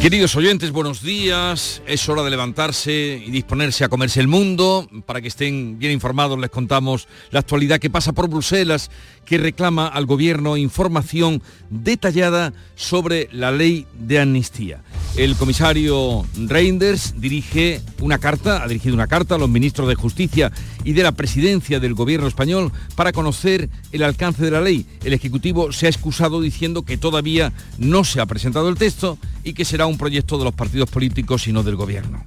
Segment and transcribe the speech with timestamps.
[0.00, 1.82] Queridos oyentes, buenos días.
[1.86, 4.88] Es hora de levantarse y disponerse a comerse el mundo.
[5.04, 8.90] Para que estén bien informados, les contamos la actualidad que pasa por Bruselas,
[9.26, 14.82] que reclama al gobierno información detallada sobre la ley de amnistía.
[15.16, 20.50] El comisario Reinders dirige una carta, ha dirigido una carta a los ministros de Justicia
[20.84, 24.86] y de la presidencia del gobierno español para conocer el alcance de la ley.
[25.04, 29.52] El Ejecutivo se ha excusado diciendo que todavía no se ha presentado el texto y
[29.52, 32.22] que será un proyecto de los partidos políticos y no del gobierno.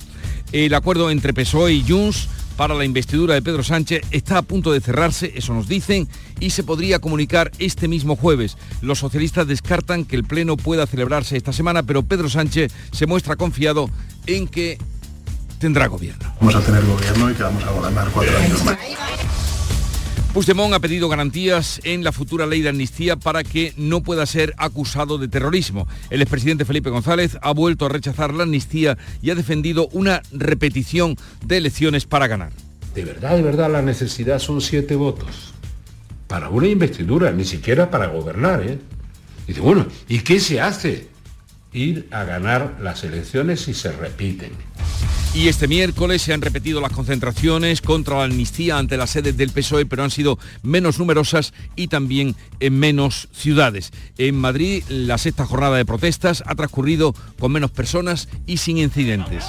[0.52, 4.72] El acuerdo entre PSOE y Junts para la investidura de Pedro Sánchez está a punto
[4.72, 6.08] de cerrarse, eso nos dicen,
[6.40, 8.58] y se podría comunicar este mismo jueves.
[8.82, 13.36] Los socialistas descartan que el Pleno pueda celebrarse esta semana, pero Pedro Sánchez se muestra
[13.36, 13.90] confiado
[14.28, 14.78] en que
[15.58, 16.34] tendrá gobierno.
[16.40, 18.78] Vamos a tener gobierno y que vamos a gobernar cuatro años más.
[20.34, 24.56] Puigdemont ha pedido garantías en la futura ley de amnistía para que no pueda ser
[24.58, 25.88] acusado de terrorismo.
[26.10, 31.18] El expresidente Felipe González ha vuelto a rechazar la amnistía y ha defendido una repetición
[31.46, 32.52] de elecciones para ganar.
[32.96, 35.54] De verdad, de verdad, la necesidad son siete votos.
[36.26, 38.80] Para una investidura, ni siquiera para gobernar, ¿eh?
[39.46, 41.10] dice, bueno, ¿y qué se hace?
[41.74, 44.52] Ir a ganar las elecciones si se repiten.
[45.34, 49.50] Y este miércoles se han repetido las concentraciones contra la amnistía ante las sedes del
[49.50, 53.92] PSOE, pero han sido menos numerosas y también en menos ciudades.
[54.20, 59.46] En Madrid, la sexta jornada de protestas ha transcurrido con menos personas y sin incidentes.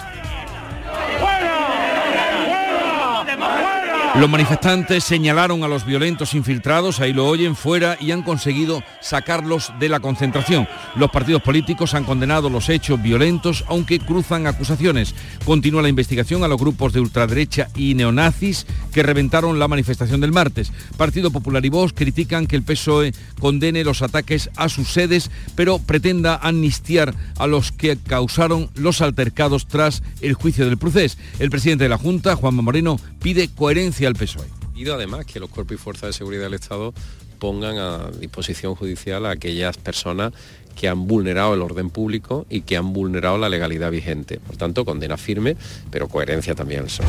[4.16, 9.72] Los manifestantes señalaron a los violentos infiltrados, ahí lo oyen, fuera y han conseguido sacarlos
[9.80, 10.68] de la concentración.
[10.94, 15.16] Los partidos políticos han condenado los hechos violentos, aunque cruzan acusaciones.
[15.44, 20.30] Continúa la investigación a los grupos de ultraderecha y neonazis que reventaron la manifestación del
[20.30, 20.72] martes.
[20.96, 25.80] Partido Popular y Vox critican que el PSOE condene los ataques a sus sedes, pero
[25.80, 31.18] pretenda amnistiar a los que causaron los altercados tras el juicio del procés.
[31.40, 34.46] El presidente de la Junta, Juanma Moreno, pide coherencia al PSOE.
[34.74, 36.92] Pido además que los cuerpos y fuerzas de seguridad del Estado
[37.38, 40.32] pongan a disposición judicial a aquellas personas
[40.74, 44.40] que han vulnerado el orden público y que han vulnerado la legalidad vigente.
[44.40, 45.56] Por tanto, condena firme,
[45.90, 47.06] pero coherencia también al PSOE.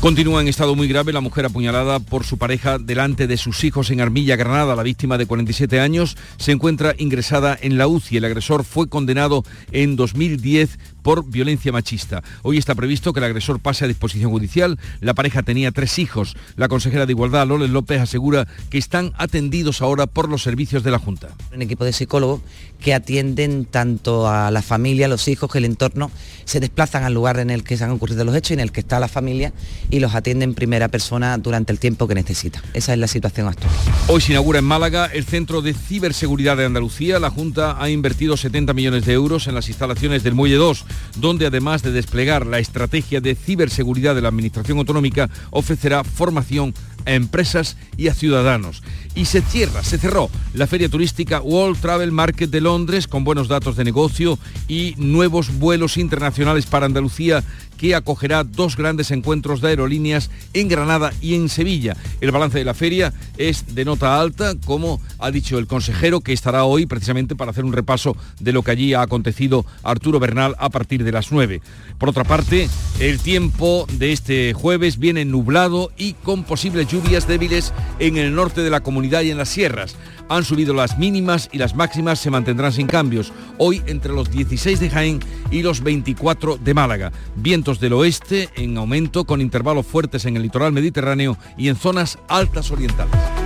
[0.00, 3.90] Continúa en estado muy grave la mujer apuñalada por su pareja delante de sus hijos
[3.90, 4.76] en Armilla, Granada.
[4.76, 8.18] La víctima de 47 años se encuentra ingresada en la UCI.
[8.18, 12.24] El agresor fue condenado en 2010 por violencia machista.
[12.42, 14.76] Hoy está previsto que el agresor pase a disposición judicial.
[15.00, 16.36] La pareja tenía tres hijos.
[16.56, 20.90] La consejera de Igualdad, Loles López, asegura que están atendidos ahora por los servicios de
[20.90, 21.28] la Junta.
[21.54, 22.40] Un equipo de psicólogos
[22.80, 26.10] que atienden tanto a la familia, a los hijos, que el entorno
[26.44, 28.72] se desplazan al lugar en el que se han ocurrido los hechos y en el
[28.72, 29.52] que está la familia
[29.90, 32.60] y los atienden en primera persona durante el tiempo que necesita.
[32.74, 33.70] Esa es la situación actual.
[34.08, 37.20] Hoy se inaugura en Málaga el Centro de Ciberseguridad de Andalucía.
[37.20, 40.84] La Junta ha invertido 70 millones de euros en las instalaciones del Muelle 2
[41.16, 46.74] donde además de desplegar la estrategia de ciberseguridad de la Administración Autonómica, ofrecerá formación
[47.04, 48.82] a empresas y a ciudadanos.
[49.16, 53.48] Y se cierra, se cerró la feria turística World Travel Market de Londres con buenos
[53.48, 54.38] datos de negocio
[54.68, 57.42] y nuevos vuelos internacionales para Andalucía
[57.76, 61.94] que acogerá dos grandes encuentros de aerolíneas en Granada y en Sevilla.
[62.22, 66.32] El balance de la feria es de nota alta, como ha dicho el consejero, que
[66.32, 70.54] estará hoy precisamente para hacer un repaso de lo que allí ha acontecido Arturo Bernal
[70.58, 71.60] a partir de las 9.
[71.98, 72.68] Por otra parte,
[72.98, 78.62] el tiempo de este jueves viene nublado y con posibles lluvias débiles en el norte
[78.62, 79.96] de la comunidad y en las sierras.
[80.28, 83.32] Han subido las mínimas y las máximas se mantendrán sin cambios.
[83.58, 87.12] Hoy entre los 16 de Jaén y los 24 de Málaga.
[87.36, 92.18] Vientos del oeste en aumento con intervalos fuertes en el litoral mediterráneo y en zonas
[92.28, 93.45] altas orientales.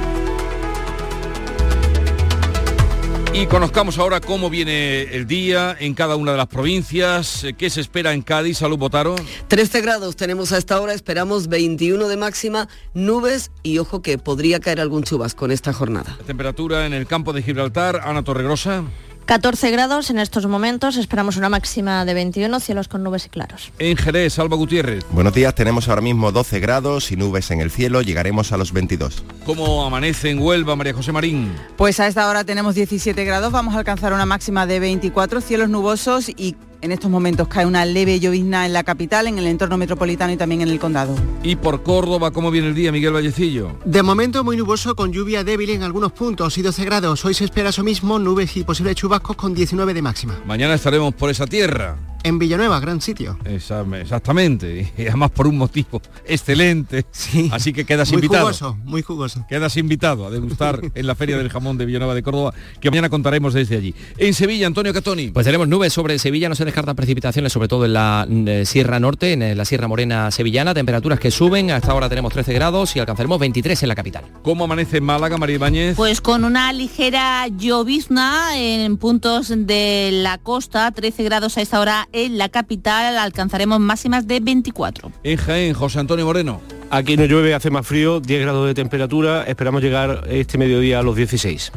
[3.33, 7.81] Y conozcamos ahora cómo viene el día en cada una de las provincias, qué se
[7.81, 9.15] espera en Cádiz, Salud Botaro.
[9.47, 14.59] 13 grados tenemos a esta hora, esperamos 21 de máxima, nubes y ojo que podría
[14.59, 16.17] caer algún chubasco en esta jornada.
[16.19, 18.83] La temperatura en el campo de Gibraltar, Ana Torregrosa.
[19.31, 23.71] 14 grados en estos momentos, esperamos una máxima de 21, cielos con nubes y claros.
[23.79, 25.05] En Jerez, Alba Gutiérrez.
[25.13, 28.73] Buenos días, tenemos ahora mismo 12 grados y nubes en el cielo, llegaremos a los
[28.73, 29.23] 22.
[29.47, 31.53] ¿Cómo amanece en Huelva, María José Marín?
[31.77, 35.69] Pues a esta hora tenemos 17 grados, vamos a alcanzar una máxima de 24, cielos
[35.69, 39.77] nubosos y En estos momentos cae una leve llovizna en la capital, en el entorno
[39.77, 41.15] metropolitano y también en el condado.
[41.43, 43.77] Y por Córdoba, ¿cómo viene el día, Miguel Vallecillo?
[43.85, 47.23] De momento muy nuboso con lluvia débil en algunos puntos y 12 grados.
[47.27, 50.41] Hoy se espera eso mismo, nubes y posibles chubascos con 19 de máxima.
[50.47, 51.99] Mañana estaremos por esa tierra.
[52.23, 53.39] En Villanueva, gran sitio.
[53.45, 57.07] Exactamente, y además por un motivo excelente.
[57.11, 57.49] Sí.
[57.53, 58.45] Así que quedas muy invitado.
[58.45, 59.47] Muy jugoso, muy jugoso.
[59.49, 63.09] Quedas invitado a degustar en la Feria del Jamón de Villanueva de Córdoba, que mañana
[63.09, 63.95] contaremos desde allí.
[64.19, 65.29] En Sevilla, Antonio Catoni.
[65.29, 69.01] Pues tenemos nubes sobre Sevilla, no se descartan precipitaciones, sobre todo en la eh, Sierra
[69.01, 72.95] Norte, en eh, la Sierra Morena sevillana, temperaturas que suben, hasta ahora tenemos 13 grados
[72.97, 74.25] y alcanzaremos 23 en la capital.
[74.43, 75.97] ¿Cómo amanece en Málaga, María Ibáñez?
[75.97, 82.09] Pues con una ligera llovizna en puntos de la costa, 13 grados a esta hora
[82.13, 85.13] en la capital alcanzaremos máximas de 24.
[85.23, 86.61] En Jaén, José Antonio Moreno.
[86.91, 91.03] Aquí no llueve, hace más frío, 10 grados de temperatura, esperamos llegar este mediodía a
[91.03, 91.71] los 16.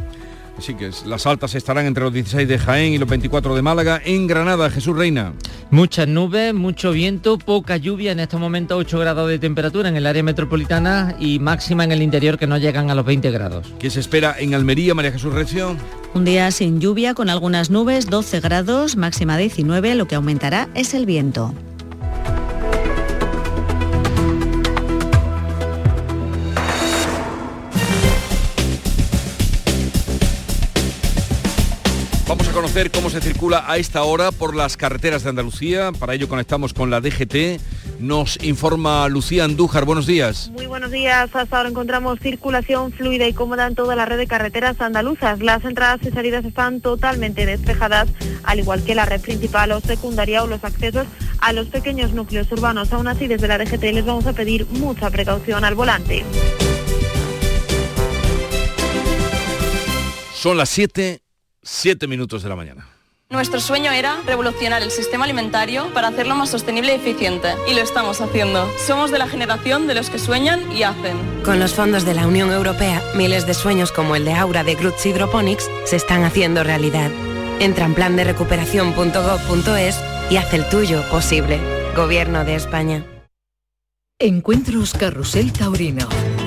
[0.58, 4.02] Así que las altas estarán entre los 16 de Jaén y los 24 de Málaga.
[4.04, 5.34] En Granada, Jesús Reina.
[5.72, 10.06] Muchas nubes, mucho viento, poca lluvia, en estos momentos 8 grados de temperatura en el
[10.06, 13.74] área metropolitana y máxima en el interior que no llegan a los 20 grados.
[13.80, 15.76] ¿Qué se espera en Almería, María Jesús Recio?
[16.14, 20.94] Un día sin lluvia, con algunas nubes, 12 grados, máxima 19, lo que aumentará es
[20.94, 21.56] el viento.
[32.74, 35.92] Conocer cómo se circula a esta hora por las carreteras de Andalucía.
[35.92, 37.62] Para ello conectamos con la DGT.
[38.00, 39.86] Nos informa Lucía Andújar.
[39.86, 40.50] Buenos días.
[40.56, 41.30] Muy buenos días.
[41.36, 45.40] Hasta ahora encontramos circulación fluida y cómoda en toda la red de carreteras andaluzas.
[45.40, 48.10] Las entradas y salidas están totalmente despejadas,
[48.42, 51.06] al igual que la red principal o secundaria o los accesos
[51.42, 52.92] a los pequeños núcleos urbanos.
[52.92, 56.24] Aún así, desde la DGT les vamos a pedir mucha precaución al volante.
[60.34, 61.23] Son las 7
[61.64, 62.88] 7 minutos de la mañana.
[63.30, 67.56] Nuestro sueño era revolucionar el sistema alimentario para hacerlo más sostenible y eficiente.
[67.68, 68.70] Y lo estamos haciendo.
[68.86, 71.18] Somos de la generación de los que sueñan y hacen.
[71.44, 74.76] Con los fondos de la Unión Europea, miles de sueños como el de Aura de
[74.76, 77.10] Groots Hydroponics se están haciendo realidad.
[77.60, 80.00] Entra en plan de recuperación.gov.es
[80.30, 81.60] y haz el tuyo posible.
[81.96, 83.04] Gobierno de España.
[84.20, 86.08] Encuentros Carrusel Taurino.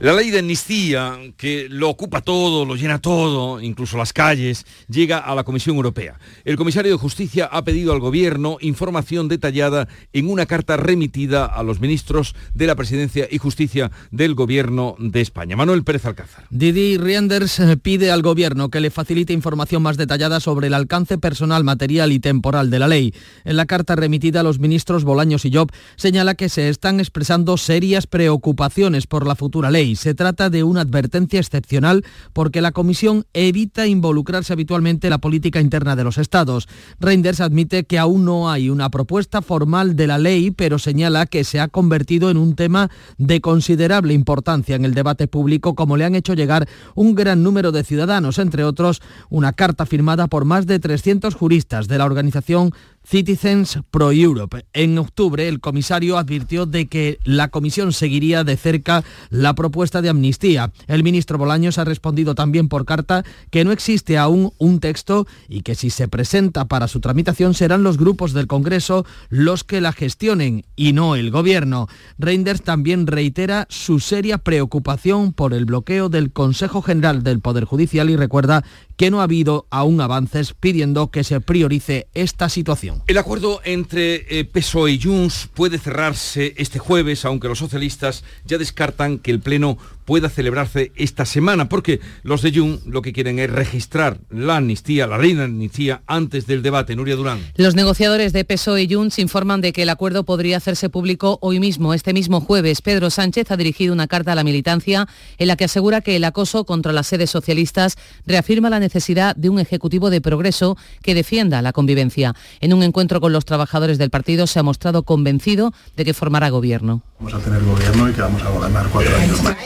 [0.00, 5.18] La ley de amnistía, que lo ocupa todo, lo llena todo, incluso las calles, llega
[5.18, 6.18] a la Comisión Europea.
[6.46, 11.62] El comisario de Justicia ha pedido al Gobierno información detallada en una carta remitida a
[11.62, 15.54] los ministros de la Presidencia y Justicia del Gobierno de España.
[15.54, 16.46] Manuel Pérez Alcázar.
[16.48, 21.62] Didi Rienders pide al Gobierno que le facilite información más detallada sobre el alcance personal,
[21.62, 23.12] material y temporal de la ley.
[23.44, 27.58] En la carta remitida a los ministros Bolaños y Job señala que se están expresando
[27.58, 33.26] serias preocupaciones por la futura ley se trata de una advertencia excepcional porque la Comisión
[33.32, 36.68] evita involucrarse habitualmente en la política interna de los Estados.
[36.98, 41.44] Reinders admite que aún no hay una propuesta formal de la ley, pero señala que
[41.44, 46.04] se ha convertido en un tema de considerable importancia en el debate público, como le
[46.04, 50.66] han hecho llegar un gran número de ciudadanos, entre otros una carta firmada por más
[50.66, 52.72] de 300 juristas de la organización
[53.10, 54.66] Citizens Pro Europe.
[54.72, 60.10] En octubre, el comisario advirtió de que la comisión seguiría de cerca la propuesta de
[60.10, 60.70] amnistía.
[60.86, 65.62] El ministro Bolaños ha respondido también por carta que no existe aún un texto y
[65.62, 69.92] que si se presenta para su tramitación serán los grupos del Congreso los que la
[69.92, 71.88] gestionen y no el gobierno.
[72.16, 78.08] Reinders también reitera su seria preocupación por el bloqueo del Consejo General del Poder Judicial
[78.08, 78.62] y recuerda
[79.00, 83.02] que no ha habido aún avances pidiendo que se priorice esta situación.
[83.06, 88.58] El acuerdo entre eh, PSOE y Junts puede cerrarse este jueves, aunque los socialistas ya
[88.58, 89.78] descartan que el Pleno
[90.10, 95.06] pueda celebrarse esta semana, porque los de Junts lo que quieren es registrar la amnistía,
[95.06, 96.96] la ley de amnistía, antes del debate.
[96.96, 97.38] Nuria Durán.
[97.54, 101.60] Los negociadores de PSOE y Junts informan de que el acuerdo podría hacerse público hoy
[101.60, 102.82] mismo, este mismo jueves.
[102.82, 105.06] Pedro Sánchez ha dirigido una carta a la militancia
[105.38, 109.48] en la que asegura que el acoso contra las sedes socialistas reafirma la necesidad de
[109.48, 112.34] un ejecutivo de progreso que defienda la convivencia.
[112.60, 116.50] En un encuentro con los trabajadores del partido se ha mostrado convencido de que formará
[116.50, 117.04] gobierno.
[117.20, 119.56] Vamos a tener gobierno y que vamos a gobernar cuatro años más.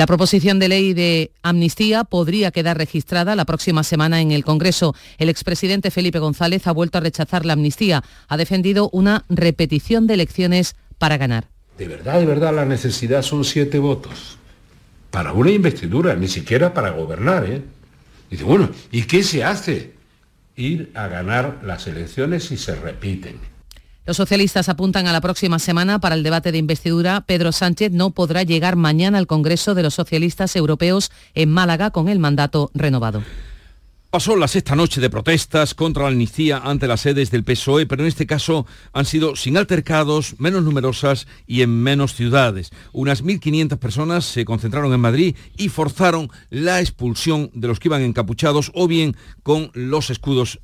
[0.00, 4.94] La proposición de ley de amnistía podría quedar registrada la próxima semana en el Congreso.
[5.18, 8.02] El expresidente Felipe González ha vuelto a rechazar la amnistía.
[8.26, 11.48] Ha defendido una repetición de elecciones para ganar.
[11.76, 14.38] De verdad, de verdad, la necesidad son siete votos.
[15.10, 17.44] Para una investidura, ni siquiera para gobernar.
[17.44, 17.60] ¿eh?
[18.30, 19.92] Dice, bueno, ¿y qué se hace?
[20.56, 23.49] Ir a ganar las elecciones si se repiten.
[24.10, 27.20] Los socialistas apuntan a la próxima semana para el debate de investidura.
[27.20, 32.08] Pedro Sánchez no podrá llegar mañana al Congreso de los Socialistas Europeos en Málaga con
[32.08, 33.22] el mandato renovado.
[34.10, 38.02] Pasó la sexta noche de protestas contra la amnistía ante las sedes del PSOE, pero
[38.02, 42.72] en este caso han sido sin altercados, menos numerosas y en menos ciudades.
[42.92, 48.02] Unas 1.500 personas se concentraron en Madrid y forzaron la expulsión de los que iban
[48.02, 50.58] encapuchados o bien con los escudos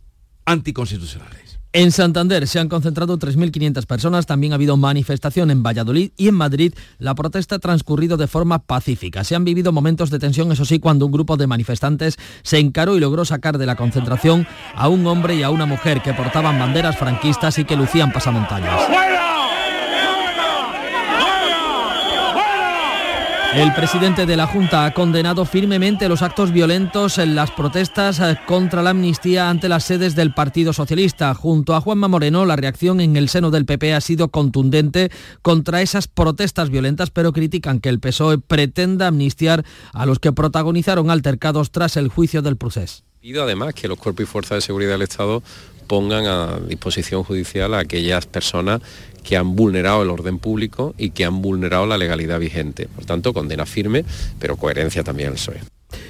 [0.47, 1.46] anticonstitucionales.
[1.77, 6.35] En Santander se han concentrado 3.500 personas, también ha habido manifestación en Valladolid y en
[6.35, 9.25] Madrid la protesta ha transcurrido de forma pacífica.
[9.25, 12.97] Se han vivido momentos de tensión, eso sí, cuando un grupo de manifestantes se encaró
[12.97, 16.59] y logró sacar de la concentración a un hombre y a una mujer que portaban
[16.59, 19.36] banderas franquistas y que lucían pasamontañas.
[23.57, 28.39] El presidente de la Junta ha condenado firmemente los actos violentos en las protestas eh,
[28.47, 31.33] contra la amnistía ante las sedes del Partido Socialista.
[31.33, 35.11] Junto a Juanma Moreno, la reacción en el seno del PP ha sido contundente
[35.41, 41.11] contra esas protestas violentas, pero critican que el PSOE pretenda amnistiar a los que protagonizaron
[41.11, 43.05] altercados tras el juicio del procés.
[43.23, 45.43] Pido además que los cuerpos y fuerzas de seguridad del Estado
[45.87, 48.81] pongan a disposición judicial a aquellas personas
[49.23, 52.89] que han vulnerado el orden público y que han vulnerado la legalidad vigente.
[52.89, 54.05] Por tanto, condena firme,
[54.39, 55.61] pero coherencia también al PSOE.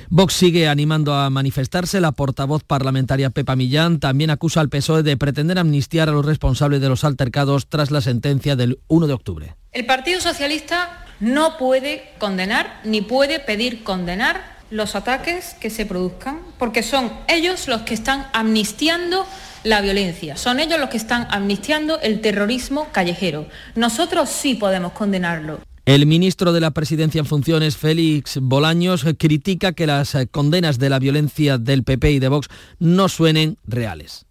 [0.09, 2.01] Vox sigue animando a manifestarse.
[2.01, 6.81] La portavoz parlamentaria Pepa Millán también acusa al PSOE de pretender amnistiar a los responsables
[6.81, 9.57] de los altercados tras la sentencia del 1 de octubre.
[9.73, 16.41] El Partido Socialista no puede condenar ni puede pedir condenar los ataques que se produzcan,
[16.59, 19.25] porque son ellos los que están amnistiando
[19.67, 20.37] la violencia.
[20.37, 23.47] Son ellos los que están amnistiando el terrorismo callejero.
[23.75, 25.61] Nosotros sí podemos condenarlo.
[25.85, 30.99] El ministro de la Presidencia en funciones, Félix Bolaños, critica que las condenas de la
[30.99, 34.26] violencia del PP y de Vox no suenen reales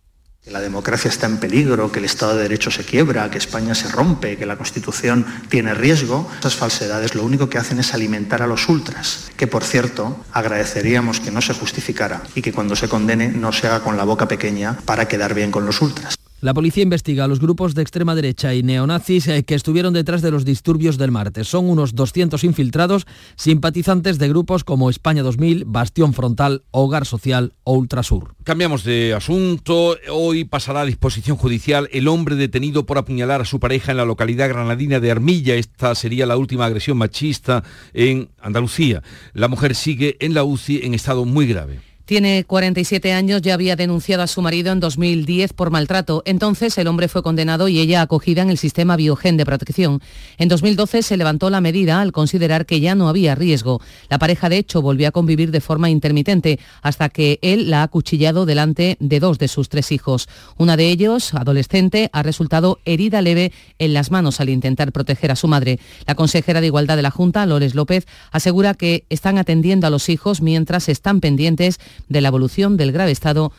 [0.46, 3.74] que la democracia está en peligro, que el Estado de Derecho se quiebra, que España
[3.74, 8.44] se rompe, que la Constitución tiene riesgo, esas falsedades lo único que hacen es alimentar
[8.44, 12.88] a los ultras, que por cierto agradeceríamos que no se justificara y que cuando se
[12.88, 16.16] condene no se haga con la boca pequeña para quedar bien con los ultras.
[16.46, 20.22] La policía investiga a los grupos de extrema derecha y neonazis eh, que estuvieron detrás
[20.22, 21.48] de los disturbios del martes.
[21.48, 27.74] Son unos 200 infiltrados, simpatizantes de grupos como España 2000, Bastión Frontal, Hogar Social o
[27.74, 28.36] Ultrasur.
[28.44, 29.98] Cambiamos de asunto.
[30.12, 34.06] Hoy pasará a disposición judicial el hombre detenido por apuñalar a su pareja en la
[34.06, 35.56] localidad granadina de Armilla.
[35.56, 39.02] Esta sería la última agresión machista en Andalucía.
[39.34, 41.80] La mujer sigue en la UCI en estado muy grave.
[42.06, 46.22] Tiene 47 años, ya había denunciado a su marido en 2010 por maltrato.
[46.26, 50.02] Entonces el hombre fue condenado y ella acogida en el sistema Biogen de protección.
[50.38, 53.82] En 2012 se levantó la medida al considerar que ya no había riesgo.
[54.08, 57.88] La pareja de hecho volvió a convivir de forma intermitente hasta que él la ha
[57.88, 60.30] cuchillado delante de dos de sus tres hijos.
[60.58, 65.36] Una de ellos, adolescente, ha resultado herida leve en las manos al intentar proteger a
[65.36, 65.80] su madre.
[66.06, 70.08] La consejera de Igualdad de la Junta, Lores López, asegura que están atendiendo a los
[70.10, 71.80] hijos mientras están pendientes
[72.10, 73.52] de la evolución del grave estado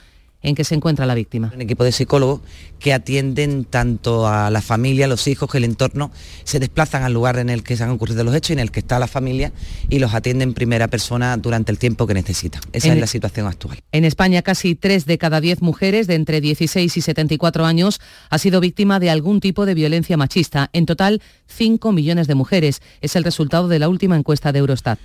[0.43, 1.51] en que se encuentra la víctima.
[1.55, 2.41] Un equipo de psicólogos
[2.79, 6.13] que atienden tanto a la familia, a los hijos, que el entorno
[6.45, 8.71] se desplazan al lugar en el que se han ocurrido los hechos y en el
[8.71, 9.53] que está la familia
[9.89, 12.63] y los atienden en primera persona durante el tiempo que necesitan.
[12.73, 13.79] Esa es la situación actual.
[13.93, 18.01] En España casi 3 de cada 10 mujeres de entre 16 y 74 años
[18.31, 20.71] ha sido víctima de algún tipo de violencia machista.
[20.73, 22.83] En total, 5 millones de mujeres.
[23.01, 24.99] Es el resultado de la última encuesta de Eurostat.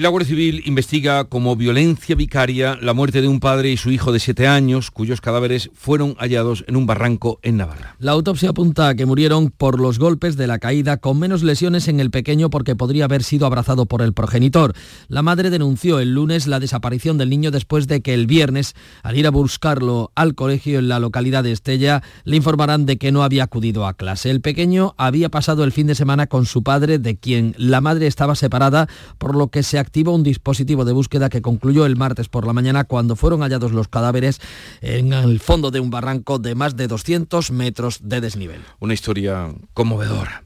[0.00, 4.12] La Guardia Civil investiga como violencia vicaria la muerte de un padre y su hijo
[4.12, 7.96] de siete años, cuyos cadáveres fueron hallados en un barranco en Navarra.
[7.98, 11.86] La autopsia apunta a que murieron por los golpes de la caída, con menos lesiones
[11.86, 14.72] en el pequeño porque podría haber sido abrazado por el progenitor.
[15.08, 19.18] La madre denunció el lunes la desaparición del niño después de que el viernes, al
[19.18, 23.22] ir a buscarlo al colegio en la localidad de Estella, le informarán de que no
[23.22, 24.30] había acudido a clase.
[24.30, 28.06] El pequeño había pasado el fin de semana con su padre, de quien la madre
[28.06, 28.88] estaba separada,
[29.18, 32.52] por lo que se activó un dispositivo de búsqueda que concluyó el martes por la
[32.52, 34.40] mañana cuando fueron hallados los cadáveres
[34.82, 38.60] en el fondo de un barranco de más de 200 metros de desnivel.
[38.78, 40.44] Una historia conmovedora.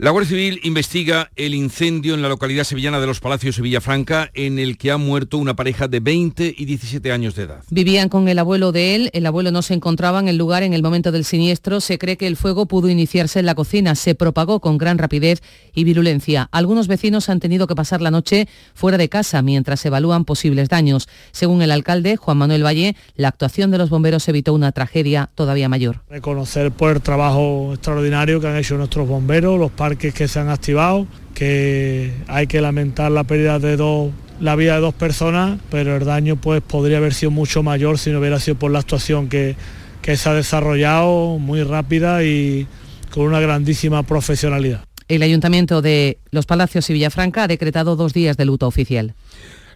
[0.00, 4.30] La Guardia Civil investiga el incendio en la localidad sevillana de Los Palacios y Villafranca,
[4.32, 7.64] en el que ha muerto una pareja de 20 y 17 años de edad.
[7.68, 10.72] Vivían con el abuelo de él, el abuelo no se encontraba en el lugar en
[10.72, 14.14] el momento del siniestro, se cree que el fuego pudo iniciarse en la cocina, se
[14.14, 15.42] propagó con gran rapidez
[15.74, 16.48] y virulencia.
[16.52, 20.68] Algunos vecinos han tenido que pasar la noche fuera de casa mientras se evalúan posibles
[20.68, 21.08] daños.
[21.32, 25.68] Según el alcalde, Juan Manuel Valle, la actuación de los bomberos evitó una tragedia todavía
[25.68, 26.04] mayor.
[26.08, 31.06] Reconocer por el trabajo extraordinario que han hecho nuestros bomberos, los que se han activado,
[31.34, 36.04] que hay que lamentar la pérdida de dos la vida de dos personas, pero el
[36.04, 39.56] daño pues podría haber sido mucho mayor si no hubiera sido por la actuación que,
[40.00, 42.66] que se ha desarrollado muy rápida y
[43.10, 44.84] con una grandísima profesionalidad.
[45.08, 49.14] El Ayuntamiento de Los Palacios y Villafranca ha decretado dos días de luto oficial.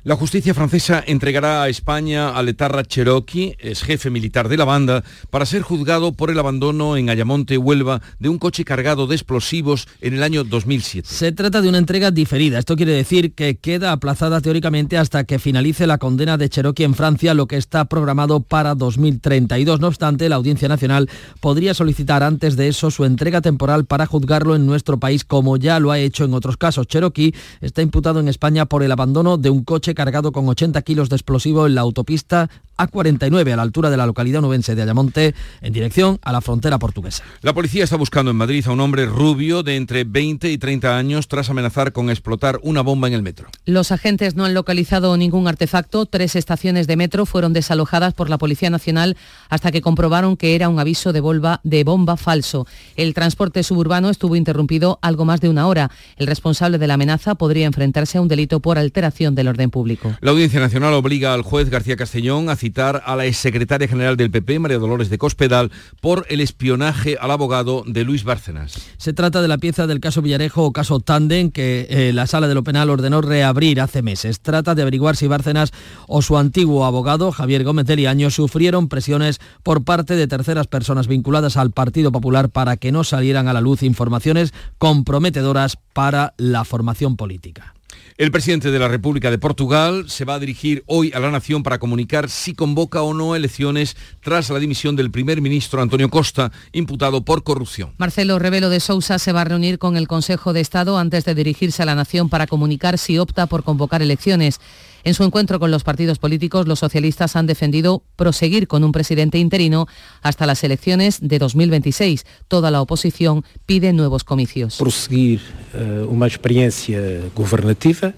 [0.04, 5.04] La justicia francesa entregará a España a Letarra Cherokee, es jefe militar de la banda,
[5.30, 9.86] para ser juzgado por el abandono en Ayamonte, Huelva, de un coche cargado de explosivos
[10.00, 11.06] en el año 2007.
[11.08, 12.58] Se trata de una entrega diferida.
[12.58, 16.96] Esto quiere decir que queda aplazada teóricamente hasta que finalice la condena de Cherokee en
[16.96, 19.78] Francia, lo que está programado para 2032.
[19.78, 24.56] No obstante, la Audiencia Nacional podría solicitar antes de eso su entrega temporal para juzgarlo
[24.56, 26.88] en nuestro país, como ya lo ha hecho en otros casos.
[26.88, 31.08] Cherokee está imputado en España por el abandono de un coche cargado con 80 kilos
[31.08, 35.34] de explosivo en la autopista A49 a la altura de la localidad nubense de Ayamonte
[35.60, 37.22] en dirección a la frontera portuguesa.
[37.42, 40.96] La policía está buscando en Madrid a un hombre rubio de entre 20 y 30
[40.96, 43.48] años tras amenazar con explotar una bomba en el metro.
[43.64, 46.06] Los agentes no han localizado ningún artefacto.
[46.06, 49.16] Tres estaciones de metro fueron desalojadas por la Policía Nacional
[49.48, 52.66] hasta que comprobaron que era un aviso de, bomba, de bomba falso.
[52.96, 55.90] El transporte suburbano estuvo interrumpido algo más de una hora.
[56.16, 60.14] El responsable de la amenaza podría enfrentarse a un delito por alteración del orden público.
[60.20, 64.30] La Audiencia Nacional obliga al juez García Castellón a citar a la exsecretaria general del
[64.30, 68.74] PP, María Dolores de Cospedal, por el espionaje al abogado de Luis Bárcenas.
[68.98, 72.46] Se trata de la pieza del caso Villarejo o caso Tanden que eh, la Sala
[72.46, 74.38] de lo Penal ordenó reabrir hace meses.
[74.38, 75.72] Trata de averiguar si Bárcenas
[76.06, 81.08] o su antiguo abogado, Javier Gómez de Liaño, sufrieron presiones por parte de terceras personas
[81.08, 86.64] vinculadas al Partido Popular para que no salieran a la luz informaciones comprometedoras para la
[86.64, 87.74] formación política.
[88.22, 91.64] El presidente de la República de Portugal se va a dirigir hoy a la nación
[91.64, 96.52] para comunicar si convoca o no elecciones tras la dimisión del primer ministro Antonio Costa,
[96.70, 97.94] imputado por corrupción.
[97.98, 101.34] Marcelo Rebelo de Sousa se va a reunir con el Consejo de Estado antes de
[101.34, 104.60] dirigirse a la nación para comunicar si opta por convocar elecciones.
[105.04, 109.38] En su encuentro con los partidos políticos, los socialistas han defendido proseguir con un presidente
[109.38, 109.88] interino
[110.22, 112.24] hasta las elecciones de 2026.
[112.46, 114.78] Toda la oposición pide nuevos comicios.
[114.78, 115.40] Proseguir
[115.74, 118.14] uh, uma experiência governativa.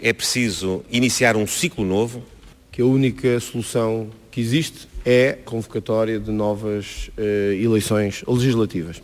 [0.00, 2.22] É preciso iniciar um ciclo novo.
[2.72, 9.00] Que a única solução que existe é a convocatória de novas uh, eleições legislativas.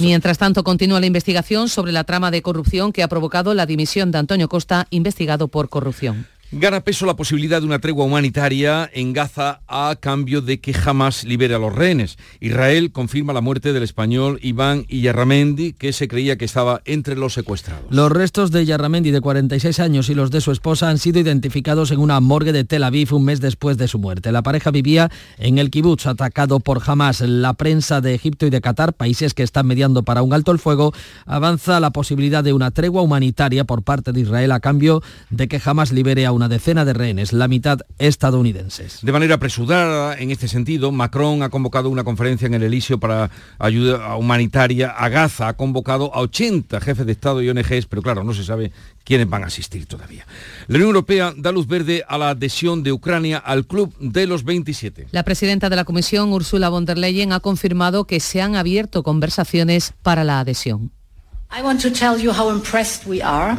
[0.00, 4.10] Mientras tanto, continúa la investigación sobre la trama de corrupción que ha provocado la dimisión
[4.10, 6.26] de Antonio Costa, investigado por corrupción.
[6.54, 11.24] Gana peso la posibilidad de una tregua humanitaria en Gaza a cambio de que Hamas
[11.24, 12.18] libere a los rehenes.
[12.40, 17.32] Israel confirma la muerte del español Iván Iyarramendi, que se creía que estaba entre los
[17.32, 17.86] secuestrados.
[17.88, 21.90] Los restos de Iyarramendi, de 46 años, y los de su esposa han sido identificados
[21.90, 24.30] en una morgue de Tel Aviv un mes después de su muerte.
[24.30, 27.22] La pareja vivía en el kibutz atacado por Hamas.
[27.22, 30.58] La prensa de Egipto y de Qatar, países que están mediando para un alto el
[30.58, 30.92] fuego,
[31.24, 35.58] avanza la posibilidad de una tregua humanitaria por parte de Israel a cambio de que
[35.64, 38.98] Hamas libere a una decena de rehenes, la mitad estadounidenses.
[39.00, 43.30] De manera apresurada, en este sentido, Macron ha convocado una conferencia en el Elíseo para
[43.60, 45.46] ayuda humanitaria a Gaza.
[45.46, 48.72] Ha convocado a 80 jefes de Estado y ONGs, pero claro, no se sabe
[49.04, 50.26] quiénes van a asistir todavía.
[50.66, 54.42] La Unión Europea da luz verde a la adhesión de Ucrania al Club de los
[54.42, 55.06] 27.
[55.12, 59.04] La presidenta de la Comisión, Ursula von der Leyen, ha confirmado que se han abierto
[59.04, 60.90] conversaciones para la adhesión.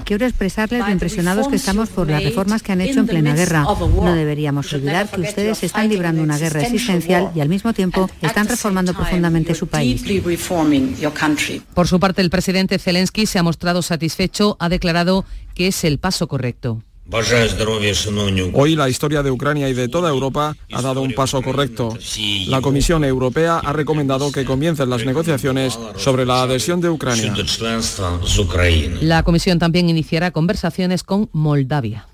[0.03, 3.63] Quiero expresarles lo impresionados que estamos por las reformas que han hecho en plena guerra.
[3.63, 8.47] No deberíamos olvidar que ustedes están librando una guerra existencial y al mismo tiempo están
[8.47, 10.03] reformando profundamente su país.
[11.73, 15.99] Por su parte, el presidente Zelensky se ha mostrado satisfecho, ha declarado que es el
[15.99, 16.81] paso correcto.
[18.53, 21.97] Hoy la historia de Ucrania y de toda Europa ha dado un paso correcto.
[22.47, 27.33] La Comisión Europea ha recomendado que comiencen las negociaciones sobre la adhesión de Ucrania.
[29.01, 32.07] La Comisión también iniciará conversaciones con Moldavia.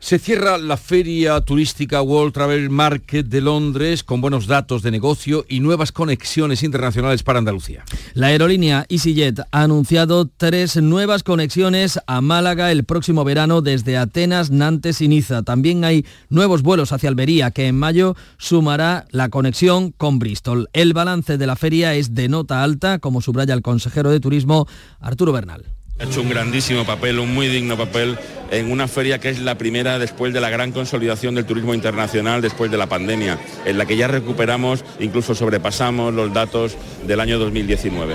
[0.00, 5.44] Se cierra la feria turística World Travel Market de Londres con buenos datos de negocio
[5.48, 7.84] y nuevas conexiones internacionales para Andalucía.
[8.14, 14.50] La aerolínea EasyJet ha anunciado tres nuevas conexiones a Málaga el próximo verano desde Atenas,
[14.52, 15.42] Nantes y Niza.
[15.42, 20.68] También hay nuevos vuelos hacia Almería que en mayo sumará la conexión con Bristol.
[20.74, 24.68] El balance de la feria es de nota alta, como subraya el consejero de Turismo
[25.00, 25.77] Arturo Bernal.
[26.00, 28.16] Ha hecho un grandísimo papel, un muy digno papel
[28.52, 32.40] en una feria que es la primera después de la gran consolidación del turismo internacional
[32.40, 37.40] después de la pandemia, en la que ya recuperamos, incluso sobrepasamos los datos del año
[37.40, 38.14] 2019.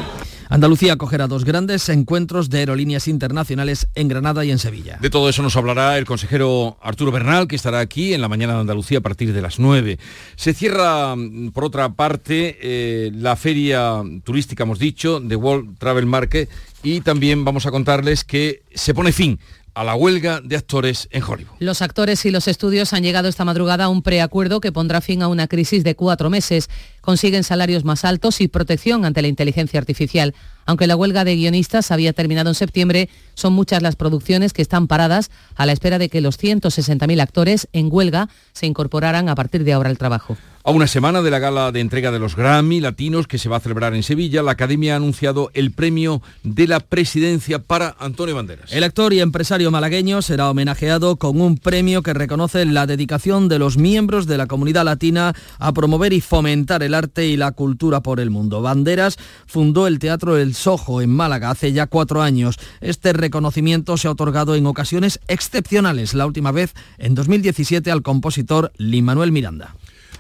[0.50, 4.98] Andalucía acogerá dos grandes encuentros de aerolíneas internacionales en Granada y en Sevilla.
[5.02, 8.54] De todo eso nos hablará el consejero Arturo Bernal, que estará aquí en la mañana
[8.54, 9.98] de Andalucía a partir de las 9.
[10.36, 16.06] Se cierra, mm, por otra parte, eh, la feria turística, hemos dicho, de World Travel
[16.06, 16.50] Market,
[16.84, 19.40] y también vamos a contarles que se pone fin
[19.74, 21.56] a la huelga de actores en Hollywood.
[21.60, 25.24] Los actores y los estudios han llegado esta madrugada a un preacuerdo que pondrá fin
[25.24, 26.70] a una crisis de cuatro meses.
[27.04, 30.34] Consiguen salarios más altos y protección ante la inteligencia artificial.
[30.66, 34.88] Aunque la huelga de guionistas había terminado en septiembre, son muchas las producciones que están
[34.88, 39.66] paradas a la espera de que los 160.000 actores en huelga se incorporaran a partir
[39.66, 40.38] de ahora al trabajo.
[40.66, 43.58] A una semana de la gala de entrega de los Grammy Latinos que se va
[43.58, 48.34] a celebrar en Sevilla, la Academia ha anunciado el premio de la presidencia para Antonio
[48.34, 48.72] Banderas.
[48.72, 53.60] El actor y empresario malagueño será homenajeado con un premio que reconoce la dedicación de
[53.60, 58.02] los miembros de la comunidad latina a promover y fomentar el arte y la cultura
[58.02, 58.62] por el mundo.
[58.62, 62.58] Banderas fundó el Teatro El Sojo en Málaga hace ya cuatro años.
[62.82, 68.72] Este reconocimiento se ha otorgado en ocasiones excepcionales, la última vez en 2017 al compositor
[68.78, 69.76] Lin Manuel Miranda.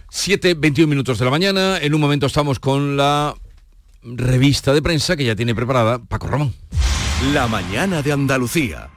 [0.09, 1.77] 7, 21 minutos de la mañana.
[1.79, 3.33] En un momento estamos con la
[4.03, 6.53] revista de prensa que ya tiene preparada Paco Ramón.
[7.33, 8.89] La mañana de Andalucía.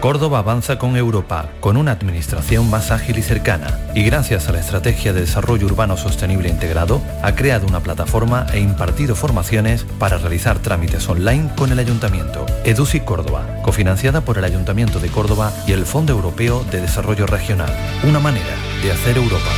[0.00, 4.60] Córdoba avanza con Europa, con una administración más ágil y cercana, y gracias a la
[4.60, 10.60] Estrategia de Desarrollo Urbano Sostenible Integrado, ha creado una plataforma e impartido formaciones para realizar
[10.60, 12.46] trámites online con el Ayuntamiento.
[12.64, 17.74] EDUSI Córdoba, cofinanciada por el Ayuntamiento de Córdoba y el Fondo Europeo de Desarrollo Regional.
[18.04, 19.50] Una manera de hacer Europa.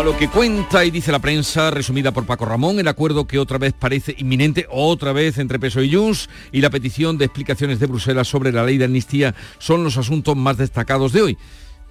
[0.00, 3.38] A lo que cuenta y dice la prensa, resumida por Paco Ramón, el acuerdo que
[3.38, 7.80] otra vez parece inminente, otra vez entre PSOE y Junts, y la petición de explicaciones
[7.80, 11.38] de Bruselas sobre la ley de amnistía son los asuntos más destacados de hoy.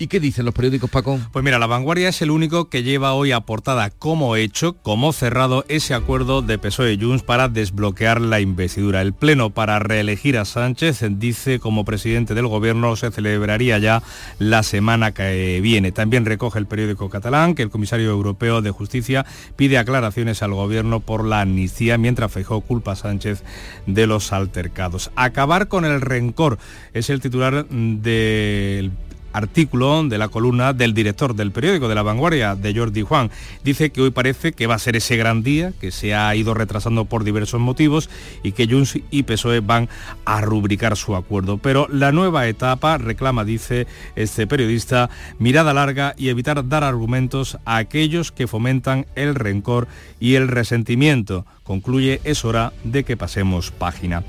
[0.01, 1.19] ¿Y qué dicen los periódicos, Paco?
[1.33, 5.11] Pues mira, La Vanguardia es el único que lleva hoy a portada como hecho, como
[5.11, 9.01] cerrado, ese acuerdo de PSOE y Junts para desbloquear la investidura.
[9.01, 14.01] El pleno para reelegir a Sánchez, dice, como presidente del gobierno, se celebraría ya
[14.37, 15.91] la semana que viene.
[15.91, 19.25] También recoge el periódico catalán que el comisario europeo de justicia
[19.57, 23.43] pide aclaraciones al gobierno por la amnistía, mientras fijó culpa a Sánchez
[23.85, 25.11] de los altercados.
[25.17, 26.57] Acabar con el rencor
[26.93, 28.93] es el titular del
[29.33, 33.31] artículo de la columna del director del periódico de La Vanguardia, de Jordi Juan.
[33.63, 36.53] Dice que hoy parece que va a ser ese gran día, que se ha ido
[36.53, 38.09] retrasando por diversos motivos
[38.43, 39.89] y que Junts y PSOE van
[40.25, 41.57] a rubricar su acuerdo.
[41.57, 47.77] Pero la nueva etapa reclama, dice este periodista, mirada larga y evitar dar argumentos a
[47.77, 49.87] aquellos que fomentan el rencor
[50.19, 51.45] y el resentimiento.
[51.63, 54.23] Concluye, es hora de que pasemos página.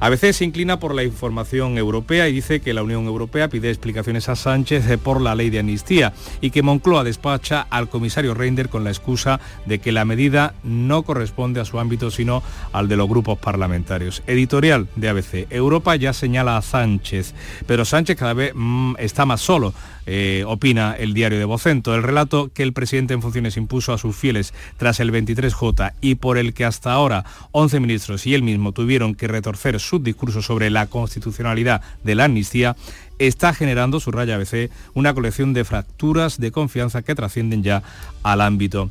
[0.00, 3.70] A veces se inclina por la información europea y dice que la Unión Europea pide
[3.70, 8.68] explicaciones a Sánchez por la ley de amnistía y que Moncloa despacha al comisario Reinders
[8.68, 12.96] con la excusa de que la medida no corresponde a su ámbito sino al de
[12.96, 14.22] los grupos parlamentarios.
[14.26, 15.46] Editorial de ABC.
[15.50, 17.34] Europa ya señala a Sánchez,
[17.66, 19.72] pero Sánchez cada vez mm, está más solo.
[20.06, 21.94] Eh, opina el diario de Vocento.
[21.94, 26.14] El relato que el presidente en funciones impuso a sus fieles tras el 23J y
[26.14, 30.42] por el que hasta ahora 11 ministros y él mismo tuvieron que retorcer su discurso
[30.42, 32.76] sobre la constitucionalidad de la amnistía,
[33.18, 37.82] está generando, su raya ABC, una colección de fracturas de confianza que trascienden ya
[38.22, 38.90] al ámbito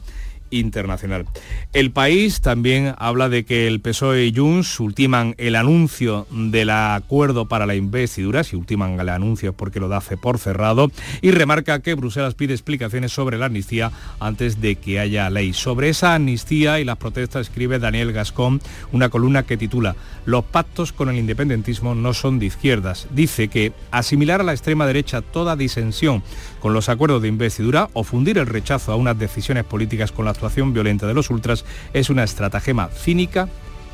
[0.60, 1.26] internacional.
[1.74, 7.48] El país también habla de que el PSOE y Junts ultiman el anuncio del acuerdo
[7.48, 10.91] para la investidura, si ultiman el anuncio porque lo da fe por cerrado,
[11.22, 15.54] y remarca que Bruselas pide explicaciones sobre la amnistía antes de que haya ley.
[15.54, 20.91] Sobre esa amnistía y las protestas escribe Daniel Gascón una columna que titula Los pactos
[20.91, 23.08] con el independentismo no son de izquierdas.
[23.12, 26.24] Dice que asimilar a la extrema derecha toda disensión
[26.65, 30.32] con los acuerdos de investidura o fundir el rechazo a unas decisiones políticas con la
[30.32, 33.47] actuación violenta de los ultras es una estratagema cínica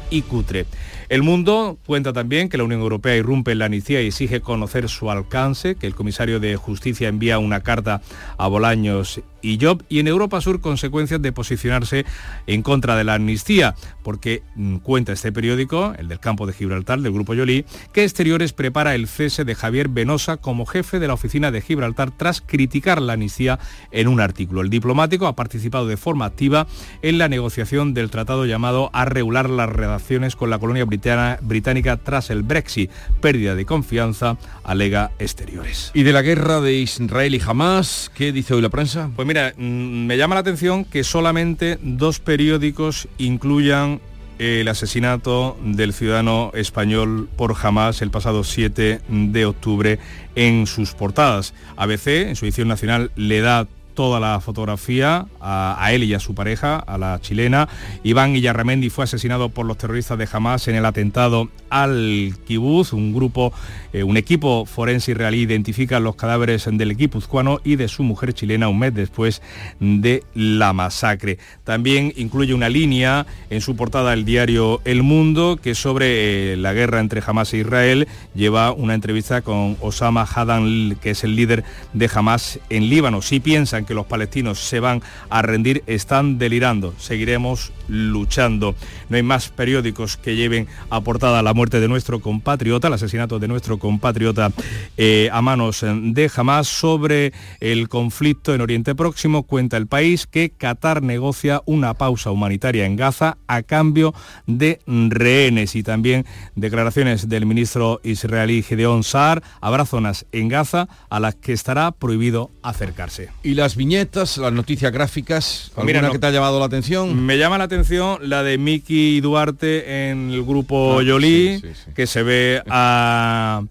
[0.09, 0.65] y cutre.
[1.09, 4.87] El mundo cuenta también que la Unión Europea irrumpe en la amnistía y exige conocer
[4.87, 8.01] su alcance, que el comisario de Justicia envía una carta
[8.37, 12.05] a Bolaños y Job y en Europa Sur consecuencias de posicionarse
[12.47, 16.99] en contra de la amnistía, porque mm, cuenta este periódico, el del campo de Gibraltar,
[17.01, 21.13] del Grupo Yoli, que Exteriores prepara el cese de Javier Venosa como jefe de la
[21.13, 23.59] oficina de Gibraltar tras criticar la amnistía
[23.91, 24.61] en un artículo.
[24.61, 26.67] El diplomático ha participado de forma activa
[27.01, 32.29] en la negociación del tratado llamado a regular las relaciones con la colonia británica tras
[32.29, 32.91] el Brexit.
[33.21, 35.91] Pérdida de confianza, alega Exteriores.
[35.93, 39.09] ¿Y de la guerra de Israel y Hamas, qué dice hoy la prensa?
[39.15, 44.01] Pues mira, mm, me llama la atención que solamente dos periódicos incluyan
[44.39, 49.99] el asesinato del ciudadano español por Hamas el pasado 7 de octubre
[50.35, 51.53] en sus portadas.
[51.77, 53.67] ABC, en su edición nacional, le da
[54.01, 57.69] toda la fotografía a, él y a su pareja, a la chilena.
[58.01, 62.93] Iván Illarramendi fue asesinado por los terroristas de Hamas en el atentado al Kibuz.
[62.93, 63.53] Un grupo,
[63.93, 68.69] eh, un equipo forense israelí identifica los cadáveres del guipuzcoano y de su mujer chilena
[68.69, 69.43] un mes después
[69.79, 71.37] de la masacre.
[71.63, 76.73] También incluye una línea en su portada el diario El Mundo que sobre eh, la
[76.73, 81.63] guerra entre Hamas e Israel lleva una entrevista con Osama Hadan, que es el líder
[81.93, 83.21] de Hamas en Líbano.
[83.21, 86.93] Si piensan que los palestinos se van a rendir están delirando.
[86.97, 88.75] Seguiremos luchando.
[89.09, 93.39] No hay más periódicos que lleven a portada la muerte de nuestro compatriota, el asesinato
[93.39, 94.51] de nuestro compatriota
[94.97, 96.67] eh, a manos de Hamas.
[96.67, 102.85] Sobre el conflicto en Oriente Próximo, cuenta el país que Qatar negocia una pausa humanitaria
[102.85, 104.13] en Gaza a cambio
[104.47, 106.25] de rehenes y también
[106.55, 109.43] declaraciones del ministro israelí Gedeon Saar.
[109.59, 113.29] Habrá zonas en Gaza a las que estará prohibido acercarse.
[113.43, 117.25] ¿Y las viñetas, las noticias gráficas, alguna que te ha llamado la atención?
[117.25, 121.61] Me llama la atención la de Miki Duarte en el grupo ah, Yoli,
[121.95, 123.63] que se ve a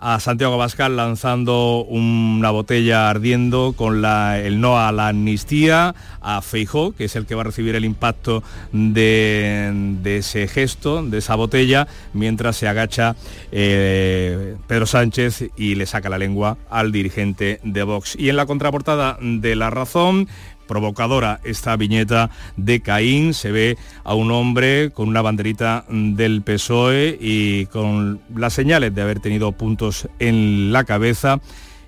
[0.00, 6.92] a Santiago Abascal lanzando una botella ardiendo con el no a la amnistía, a Feijó,
[6.92, 11.88] que es el que va a recibir el impacto de, ese gesto, de esa botella,
[12.12, 13.16] mientras se agacha
[13.50, 18.14] eh, Pedro Sánchez y le saca la lengua al dirigente de Vox.
[18.16, 20.28] Y en la contraportada de La Razón,
[20.68, 23.34] provocadora esta viñeta de Caín.
[23.34, 29.02] Se ve a un hombre con una banderita del PSOE y con las señales de
[29.02, 31.40] haber tenido puntos en la cabeza.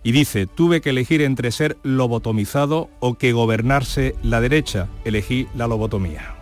[0.03, 4.89] Y dice, tuve que elegir entre ser lobotomizado o que gobernarse la derecha.
[5.05, 6.35] Elegí la lobotomía.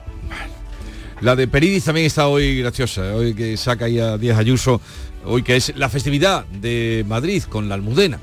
[1.20, 4.81] La de Peridis también está hoy graciosa, hoy que saca ahí a Díaz Ayuso,
[5.24, 8.20] hoy que es la festividad de Madrid con la Almudena.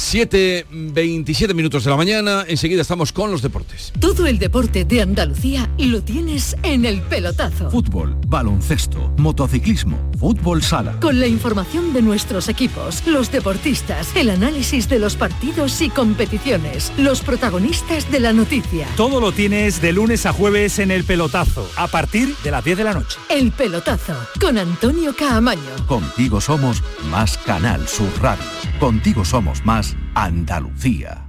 [0.00, 3.92] 7.27 minutos de la mañana, enseguida estamos con los deportes.
[4.00, 7.70] Todo el deporte de Andalucía lo tienes en el pelotazo.
[7.70, 10.98] Fútbol, baloncesto, motociclismo, fútbol sala.
[11.00, 16.92] Con la información de nuestros equipos, los deportistas, el análisis de los partidos y competiciones,
[16.96, 18.88] los protagonistas de la noticia.
[18.96, 22.78] Todo lo tienes de lunes a jueves en el pelotazo, a partir de las 10
[22.78, 23.18] de la noche.
[23.28, 25.86] El pelotazo, con Antonio Caamaño.
[25.86, 28.44] Contigo somos más Canal Sur Radio.
[28.80, 31.26] Contigo somos más Andalucía.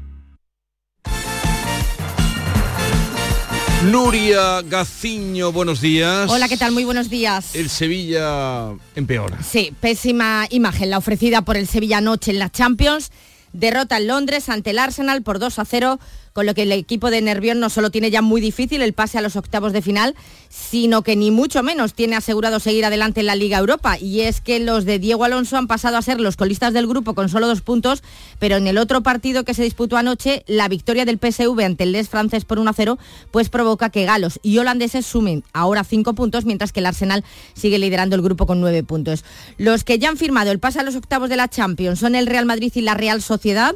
[3.86, 6.30] Nuria Gaciño, buenos días.
[6.30, 6.72] Hola, ¿qué tal?
[6.72, 7.56] Muy buenos días.
[7.56, 9.42] El Sevilla empeora.
[9.42, 13.12] Sí, pésima imagen la ofrecida por el Sevilla anoche en la Champions.
[13.54, 16.00] Derrota en Londres ante el Arsenal por 2 a 0
[16.34, 19.18] con lo que el equipo de Nervión no solo tiene ya muy difícil el pase
[19.18, 20.16] a los octavos de final,
[20.50, 23.98] sino que ni mucho menos tiene asegurado seguir adelante en la Liga Europa.
[24.00, 27.14] Y es que los de Diego Alonso han pasado a ser los colistas del grupo
[27.14, 28.04] con solo dos puntos,
[28.40, 31.92] pero en el otro partido que se disputó anoche, la victoria del PSV ante el
[31.92, 32.98] Les francés por 1-0,
[33.32, 37.80] pues provoca que galos y holandeses sumen ahora cinco puntos, mientras que el Arsenal sigue
[37.80, 39.24] liderando el grupo con nueve puntos.
[39.58, 42.28] Los que ya han firmado el pase a los octavos de la Champions son el
[42.28, 43.76] Real Madrid y la Real Sociedad.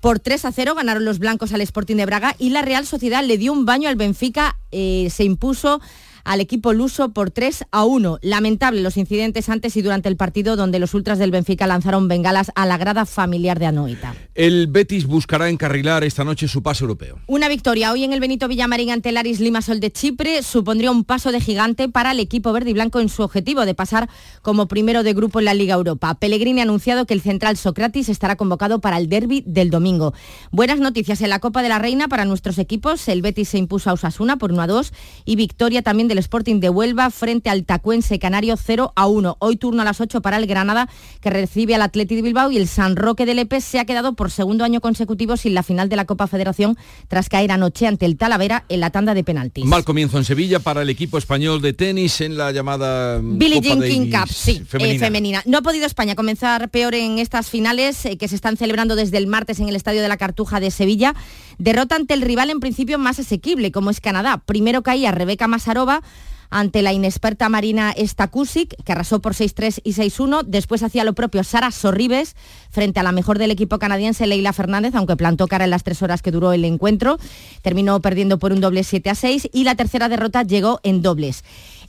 [0.00, 3.22] Por 3 a 0 ganaron los blancos al Sporting de Braga y la Real Sociedad
[3.22, 5.80] le dio un baño al Benfica, eh, se impuso
[6.24, 8.18] al equipo luso por 3 a 1.
[8.22, 12.50] Lamentable los incidentes antes y durante el partido donde los ultras del Benfica lanzaron bengalas
[12.54, 14.14] a la grada familiar de Anoita.
[14.34, 17.18] El Betis buscará encarrilar esta noche su paso europeo.
[17.26, 21.04] Una victoria hoy en el Benito Villamarín ante el Aris Limassol de Chipre supondría un
[21.04, 24.08] paso de gigante para el equipo verde y blanco en su objetivo de pasar
[24.42, 26.14] como primero de grupo en la Liga Europa.
[26.14, 30.14] Pellegrini ha anunciado que el central Socrates estará convocado para el derby del domingo.
[30.50, 33.08] Buenas noticias en la Copa de la Reina para nuestros equipos.
[33.08, 34.92] El Betis se impuso a Osasuna por 1 a 2
[35.24, 39.36] y victoria también del Sporting de Huelva frente al Tacuense Canario 0 a 1.
[39.40, 40.88] Hoy turno a las 8 para el Granada
[41.20, 44.14] que recibe al Atleti de Bilbao y el San Roque de Lepe se ha quedado
[44.14, 46.76] por segundo año consecutivo sin la final de la Copa Federación
[47.08, 49.64] tras caer anoche ante el Talavera en la tanda de penaltis.
[49.64, 53.80] Mal comienzo en Sevilla para el equipo español de tenis en la llamada Billie Jean
[53.80, 55.42] King Cup, sí, eh, femenina.
[55.46, 59.18] No ha podido España comenzar peor en estas finales eh, que se están celebrando desde
[59.18, 61.14] el martes en el Estadio de la Cartuja de Sevilla.
[61.60, 64.42] Derrota ante el rival en principio más asequible, como es Canadá.
[64.46, 66.00] Primero caía Rebeca Masarova
[66.48, 70.44] ante la inexperta Marina Stakusic, que arrasó por 6-3 y 6-1.
[70.46, 72.34] Después hacía lo propio Sara Sorribes
[72.70, 76.00] frente a la mejor del equipo canadiense, Leila Fernández, aunque plantó cara en las tres
[76.00, 77.18] horas que duró el encuentro.
[77.60, 81.44] Terminó perdiendo por un doble 7-6 y la tercera derrota llegó en dobles.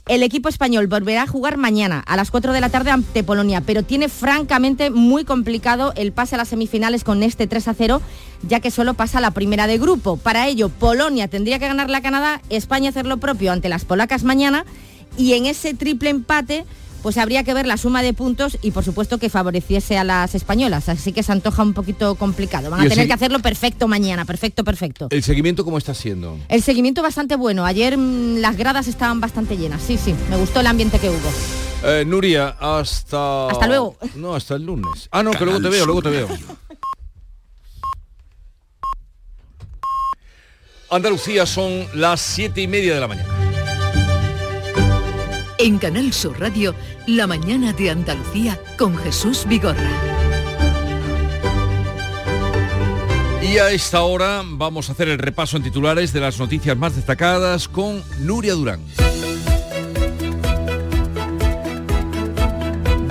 [0.08, 3.60] El equipo español volverá a jugar mañana a las 4 de la tarde ante Polonia,
[3.60, 8.02] pero tiene francamente muy complicado el pase a las semifinales con este 3 a 0,
[8.42, 10.16] ya que solo pasa la primera de grupo.
[10.16, 14.24] Para ello, Polonia tendría que ganar la Canadá, España hacer lo propio ante las polacas
[14.24, 14.64] mañana
[15.16, 16.64] y en ese triple empate
[17.02, 20.34] pues habría que ver la suma de puntos y por supuesto que favoreciese a las
[20.34, 20.88] españolas.
[20.88, 22.70] Así que se antoja un poquito complicado.
[22.70, 25.08] Van a tener que hacerlo perfecto mañana, perfecto, perfecto.
[25.10, 26.38] ¿El seguimiento cómo está siendo?
[26.48, 27.64] El seguimiento bastante bueno.
[27.64, 29.82] Ayer mm, las gradas estaban bastante llenas.
[29.82, 31.32] Sí, sí, me gustó el ambiente que hubo.
[31.84, 33.48] Eh, Nuria, hasta...
[33.48, 33.96] Hasta luego.
[34.14, 35.08] No, hasta el lunes.
[35.10, 36.28] Ah, no, que luego te veo, luego te veo.
[40.90, 43.41] Andalucía son las siete y media de la mañana.
[45.64, 46.74] En Canal Sur Radio,
[47.06, 49.92] La mañana de Andalucía con Jesús Vigorra.
[53.40, 56.96] Y a esta hora vamos a hacer el repaso en titulares de las noticias más
[56.96, 58.80] destacadas con Nuria Durán.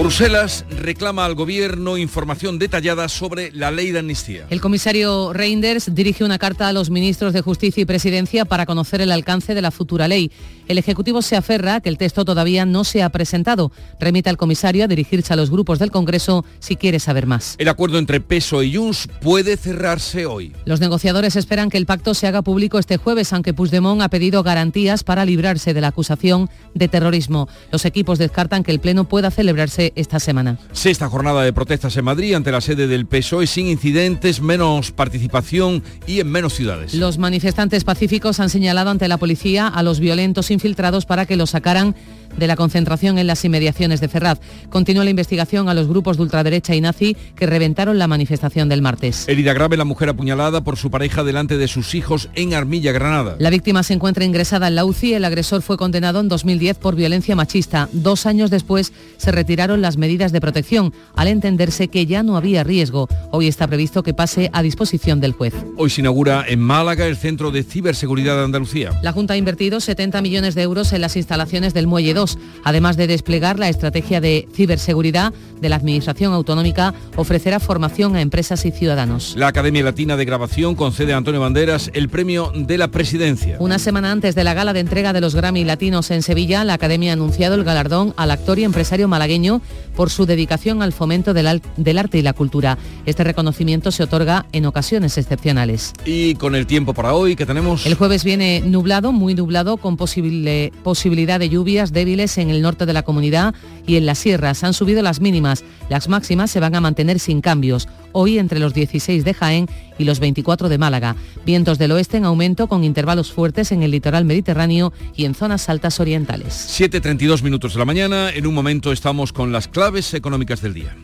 [0.01, 4.47] Bruselas reclama al gobierno información detallada sobre la ley de amnistía.
[4.49, 9.01] El comisario Reinders dirige una carta a los ministros de Justicia y Presidencia para conocer
[9.01, 10.31] el alcance de la futura ley.
[10.67, 13.71] El Ejecutivo se aferra a que el texto todavía no se ha presentado.
[13.99, 17.53] Remite al comisario a dirigirse a los grupos del Congreso si quiere saber más.
[17.59, 20.51] El acuerdo entre PESO y Junts puede cerrarse hoy.
[20.65, 24.41] Los negociadores esperan que el pacto se haga público este jueves, aunque Puigdemont ha pedido
[24.41, 27.47] garantías para librarse de la acusación de terrorismo.
[27.71, 30.57] Los equipos descartan que el Pleno pueda celebrarse esta semana.
[30.71, 35.83] Sexta jornada de protestas en Madrid ante la sede del PSOE sin incidentes, menos participación
[36.07, 36.93] y en menos ciudades.
[36.93, 41.51] Los manifestantes pacíficos han señalado ante la policía a los violentos infiltrados para que los
[41.51, 41.95] sacaran
[42.37, 44.39] de la concentración en las inmediaciones de Ferraz.
[44.69, 48.81] Continúa la investigación a los grupos de ultraderecha y nazi que reventaron la manifestación del
[48.81, 49.27] martes.
[49.27, 53.35] Herida grave la mujer apuñalada por su pareja delante de sus hijos en Armilla, Granada.
[53.39, 55.13] La víctima se encuentra ingresada en la UCI.
[55.13, 57.89] El agresor fue condenado en 2010 por violencia machista.
[57.91, 62.63] Dos años después se retiraron las medidas de protección al entenderse que ya no había
[62.63, 63.07] riesgo.
[63.31, 65.53] Hoy está previsto que pase a disposición del juez.
[65.77, 68.91] Hoy se inaugura en Málaga el Centro de Ciberseguridad de Andalucía.
[69.01, 72.20] La Junta ha invertido 70 millones de euros en las instalaciones del Muelle 2
[72.63, 78.65] además de desplegar la estrategia de ciberseguridad de la Administración Autonómica, ofrecerá formación a empresas
[78.65, 79.35] y ciudadanos.
[79.37, 83.57] La Academia Latina de Grabación concede a Antonio Banderas el premio de la presidencia.
[83.59, 86.73] Una semana antes de la gala de entrega de los Grammy Latinos en Sevilla, la
[86.73, 89.61] Academia ha anunciado el galardón al actor y empresario malagueño
[89.95, 92.77] por su dedicación al fomento del, del arte y la cultura.
[93.05, 95.93] Este reconocimiento se otorga en ocasiones excepcionales.
[96.05, 97.85] Y con el tiempo para hoy que tenemos...
[97.85, 102.85] El jueves viene nublado, muy nublado, con posible, posibilidad de lluvias débiles en el norte
[102.85, 103.53] de la comunidad
[103.85, 104.63] y en las sierras.
[104.63, 105.50] Han subido las mínimas.
[105.89, 107.87] Las máximas se van a mantener sin cambios.
[108.13, 111.15] Hoy entre los 16 de Jaén y los 24 de Málaga.
[111.45, 115.69] Vientos del oeste en aumento con intervalos fuertes en el litoral mediterráneo y en zonas
[115.69, 116.53] altas orientales.
[116.79, 118.29] 7.32 minutos de la mañana.
[118.29, 120.95] En un momento estamos con las claves económicas del día.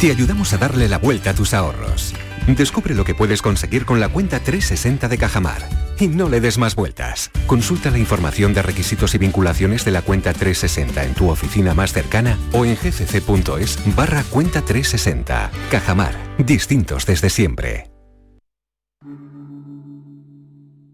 [0.00, 2.12] Te ayudamos a darle la vuelta a tus ahorros.
[2.46, 5.68] Descubre lo que puedes conseguir con la cuenta 360 de Cajamar.
[5.98, 7.32] Y no le des más vueltas.
[7.46, 11.92] Consulta la información de requisitos y vinculaciones de la cuenta 360 en tu oficina más
[11.92, 15.50] cercana o en gcc.es barra cuenta 360.
[15.70, 16.14] Cajamar.
[16.38, 17.90] Distintos desde siempre.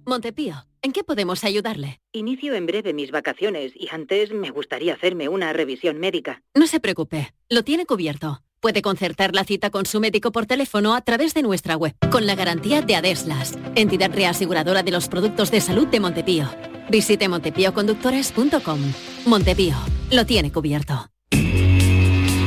[0.06, 2.00] Montepío, ¿en qué podemos ayudarle?
[2.12, 6.42] Inicio en breve mis vacaciones y antes me gustaría hacerme una revisión médica.
[6.54, 8.42] No se preocupe, lo tiene cubierto.
[8.62, 12.26] Puede concertar la cita con su médico por teléfono a través de nuestra web, con
[12.26, 16.48] la garantía de Adeslas, entidad reaseguradora de los productos de salud de Montepío.
[16.88, 18.80] Visite montepíoconductores.com.
[19.26, 19.74] Montepío,
[20.12, 21.10] lo tiene cubierto.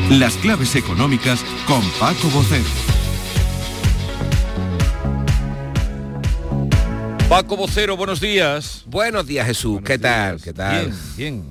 [0.09, 2.63] Las claves económicas con Paco Bocero.
[7.27, 8.85] Paco Vocero, buenos días.
[8.85, 9.81] Buenos días, Jesús.
[9.83, 10.41] ¿Qué tal?
[10.41, 10.93] ¿Qué tal?
[11.17, 11.43] Bien,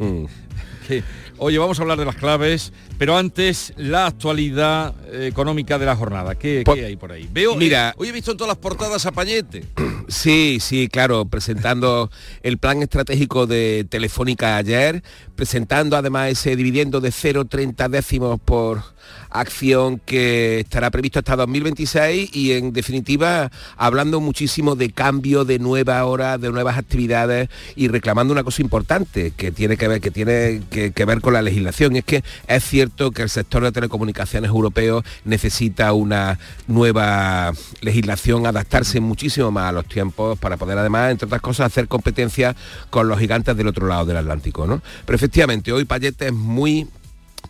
[0.00, 0.28] bien.
[0.88, 1.04] ¿Qué?
[1.40, 5.94] Oye, vamos a hablar de las claves, pero antes la actualidad eh, económica de la
[5.94, 6.34] jornada.
[6.34, 7.28] ¿Qué, qué hay por ahí?
[7.32, 9.64] Veo, Mira- eh, hoy he visto en todas las portadas a Payete.
[10.08, 12.10] Sí, sí, claro, presentando
[12.42, 15.02] el plan estratégico de Telefónica ayer,
[15.36, 18.82] presentando además ese dividendo de 0,30 décimos por
[19.30, 26.02] acción que estará previsto hasta 2026 y en definitiva hablando muchísimo de cambio, de nuevas
[26.04, 30.62] horas, de nuevas actividades y reclamando una cosa importante que tiene que ver, que tiene
[30.70, 31.96] que, ver con la legislación.
[31.96, 39.00] Es que es cierto que el sector de telecomunicaciones europeo necesita una nueva legislación, adaptarse
[39.00, 42.54] muchísimo más a los tiempos para poder además, entre otras cosas, hacer competencia
[42.90, 44.66] con los gigantes del otro lado del Atlántico.
[44.66, 44.82] ¿no?
[45.04, 46.86] Pero efectivamente, hoy Payete es muy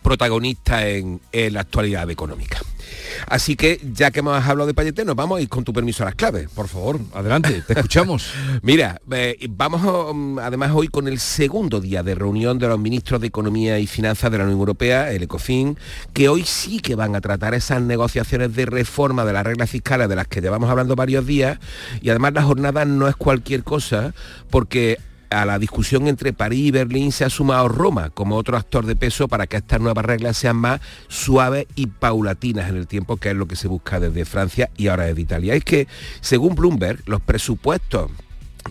[0.01, 2.59] protagonista en, en la actualidad económica.
[3.27, 6.03] Así que, ya que hemos hablado de Payete, nos vamos a ir con tu permiso
[6.03, 6.49] a las claves.
[6.49, 8.31] Por favor, adelante, te escuchamos.
[8.61, 13.21] Mira, eh, vamos um, además hoy con el segundo día de reunión de los ministros
[13.21, 15.77] de Economía y Finanzas de la Unión Europea, el ECOFIN,
[16.13, 20.09] que hoy sí que van a tratar esas negociaciones de reforma de las reglas fiscales
[20.09, 21.59] de las que llevamos hablando varios días.
[22.01, 24.13] Y además la jornada no es cualquier cosa,
[24.49, 24.97] porque
[25.29, 28.95] a la discusión entre París y Berlín se ha sumado Roma como otro actor de
[28.95, 33.29] peso para que estas nuevas reglas sean más suaves y paulatinas en el tiempo, que
[33.29, 35.53] es lo que se busca desde Francia y ahora desde Italia.
[35.53, 35.87] Es que,
[36.21, 38.11] según Bloomberg, los presupuestos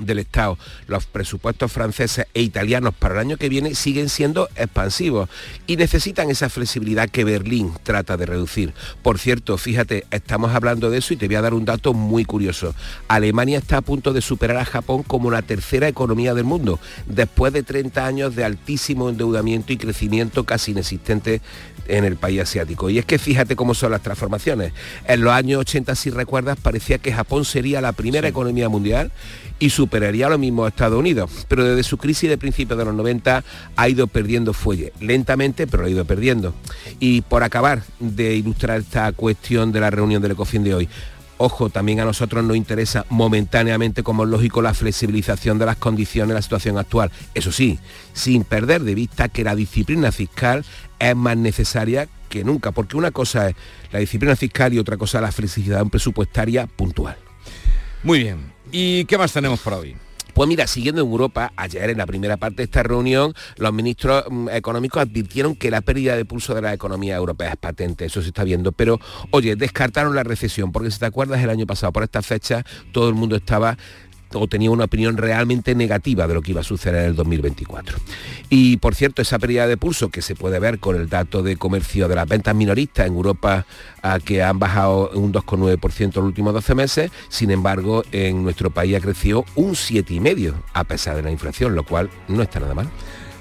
[0.01, 5.28] del Estado, los presupuestos franceses e italianos para el año que viene siguen siendo expansivos
[5.66, 8.72] y necesitan esa flexibilidad que Berlín trata de reducir.
[9.03, 12.24] Por cierto, fíjate, estamos hablando de eso y te voy a dar un dato muy
[12.24, 12.74] curioso.
[13.09, 17.53] Alemania está a punto de superar a Japón como la tercera economía del mundo, después
[17.53, 21.40] de 30 años de altísimo endeudamiento y crecimiento casi inexistente
[21.88, 22.90] en el país asiático.
[22.90, 24.72] Y es que fíjate cómo son las transformaciones.
[25.07, 29.11] En los años 80, si recuerdas, parecía que Japón sería la primera economía mundial
[29.59, 31.46] y superaría lo mismo a Estados Unidos.
[31.48, 33.44] Pero desde su crisis de principios de los 90
[33.76, 36.54] ha ido perdiendo fuelle, lentamente, pero ha ido perdiendo.
[37.00, 40.88] Y por acabar de ilustrar esta cuestión de la reunión del ECOFIN de hoy,
[41.40, 46.30] Ojo, también a nosotros nos interesa momentáneamente, como es lógico, la flexibilización de las condiciones
[46.30, 47.12] de la situación actual.
[47.32, 47.78] Eso sí,
[48.12, 50.64] sin perder de vista que la disciplina fiscal
[50.98, 53.56] es más necesaria que nunca, porque una cosa es
[53.92, 57.16] la disciplina fiscal y otra cosa la flexibilidad presupuestaria puntual.
[58.03, 58.53] Muy bien.
[58.70, 59.96] ¿Y qué más tenemos para hoy?
[60.38, 64.22] Pues mira, siguiendo en Europa, ayer en la primera parte de esta reunión, los ministros
[64.30, 68.22] mm, económicos advirtieron que la pérdida de pulso de la economía europea es patente, eso
[68.22, 69.01] se está viendo, pero
[69.32, 73.09] oye, descartaron la recesión, porque si te acuerdas el año pasado, por esta fecha, todo
[73.09, 73.76] el mundo estaba
[74.35, 77.99] o tenía una opinión realmente negativa de lo que iba a suceder en el 2024.
[78.51, 81.57] Y por cierto, esa pérdida de pulso que se puede ver con el dato de
[81.57, 83.66] comercio de las ventas minoristas en Europa
[84.03, 88.70] a que han bajado un 2,9% en los últimos 12 meses, sin embargo, en nuestro
[88.70, 92.74] país ha crecido un 7,5% a pesar de la inflación, lo cual no está nada
[92.74, 92.89] mal.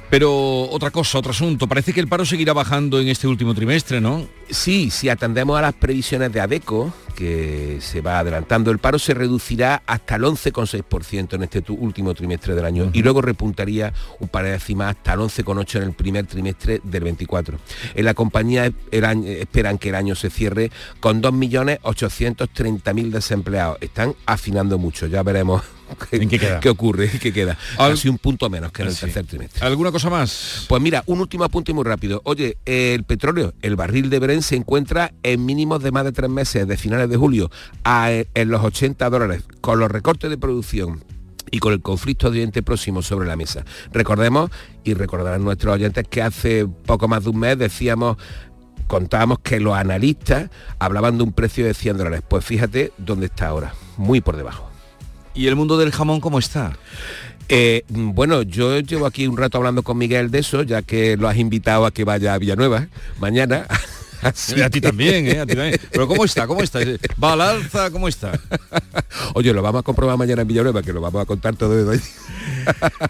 [0.09, 3.99] Pero otra cosa, otro asunto, parece que el paro seguirá bajando en este último trimestre,
[3.99, 4.25] ¿no?
[4.49, 9.15] Sí, si atendemos a las previsiones de ADECO, que se va adelantando, el paro se
[9.15, 14.45] reducirá hasta el 11,6% en este último trimestre del año y luego repuntaría un par
[14.45, 17.57] de décimas hasta el 11,8% en el primer trimestre del 24.
[17.95, 23.77] En la compañía esperan que el año se cierre con 2.830.000 desempleados.
[23.81, 25.63] Están afinando mucho, ya veremos
[26.11, 26.59] ¿En qué queda?
[26.59, 27.09] ¿Qué ocurre?
[27.09, 27.57] ¿Qué queda?
[27.77, 29.01] Casi un punto menos que en el Sí.
[29.01, 29.65] tercer trimestre.
[29.65, 30.65] ¿Alguna cosa más?
[30.67, 32.21] Pues mira, un último apunte muy rápido.
[32.25, 36.29] Oye, el petróleo, el barril de Brent se encuentra en mínimos de más de tres
[36.29, 37.49] meses, de finales de julio,
[37.83, 41.03] a- en los 80 dólares, con los recortes de producción
[41.51, 43.63] y con el conflicto de Oriente Próximo sobre la mesa.
[43.93, 44.51] Recordemos,
[44.83, 48.17] y recordarán nuestros oyentes, que hace poco más de un mes decíamos
[48.87, 50.49] contábamos que los analistas
[50.79, 52.21] hablaban de un precio de 100 dólares.
[52.27, 54.69] Pues fíjate dónde está ahora, muy por debajo.
[55.33, 56.77] ¿Y el mundo del jamón cómo está?
[57.49, 61.27] Eh, bueno, yo llevo aquí un rato hablando con Miguel de eso, ya que lo
[61.27, 62.87] has invitado a que vaya a Villanueva
[63.19, 63.65] mañana.
[64.21, 65.39] Así Y a ti también, ¿eh?
[65.39, 65.79] A ti también.
[65.91, 66.47] Pero ¿cómo está?
[66.47, 66.79] ¿Cómo está?
[67.23, 67.91] ¿Va al alza?
[67.91, 68.39] ¿Cómo está?
[69.33, 71.83] Oye, lo vamos a comprobar mañana en Villanueva, que lo vamos a contar todo de
[71.83, 72.01] hoy.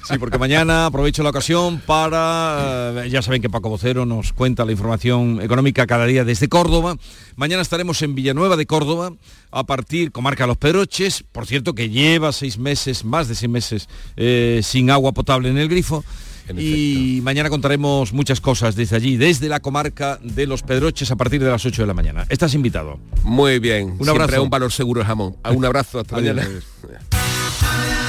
[0.07, 4.65] Sí, porque mañana aprovecho la ocasión para, eh, ya saben que Paco Vocero nos cuenta
[4.65, 6.97] la información económica cada día desde Córdoba.
[7.35, 9.13] Mañana estaremos en Villanueva de Córdoba
[9.51, 13.89] a partir, comarca Los Peroches, por cierto que lleva seis meses, más de seis meses
[14.15, 16.03] eh, sin agua potable en el grifo.
[16.55, 21.43] Y mañana contaremos muchas cosas desde allí, desde la comarca de Los Pedroches a partir
[21.43, 22.25] de las 8 de la mañana.
[22.29, 22.99] Estás invitado.
[23.23, 23.91] Muy bien.
[23.91, 24.43] Un Siempre abrazo.
[24.43, 25.35] un valor seguro el jamón.
[25.55, 26.47] Un abrazo, hasta mañana.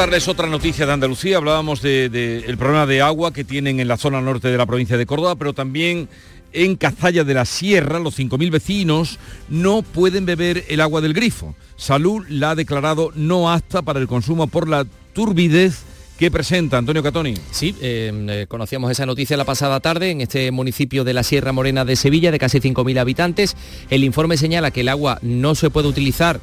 [0.00, 1.36] Contarles otra noticia de Andalucía.
[1.36, 4.64] Hablábamos del de, el problema de agua que tienen en la zona norte de la
[4.64, 6.08] provincia de Córdoba, pero también
[6.54, 9.18] en Cazalla de la Sierra, los 5.000 vecinos
[9.50, 11.54] no pueden beber el agua del grifo.
[11.76, 15.82] Salud la ha declarado no apta para el consumo por la turbidez
[16.20, 17.32] ¿Qué presenta Antonio Catoni?
[17.50, 21.86] Sí, eh, conocíamos esa noticia la pasada tarde en este municipio de la Sierra Morena
[21.86, 23.56] de Sevilla, de casi 5.000 habitantes.
[23.88, 26.40] El informe señala que el agua no se puede utilizar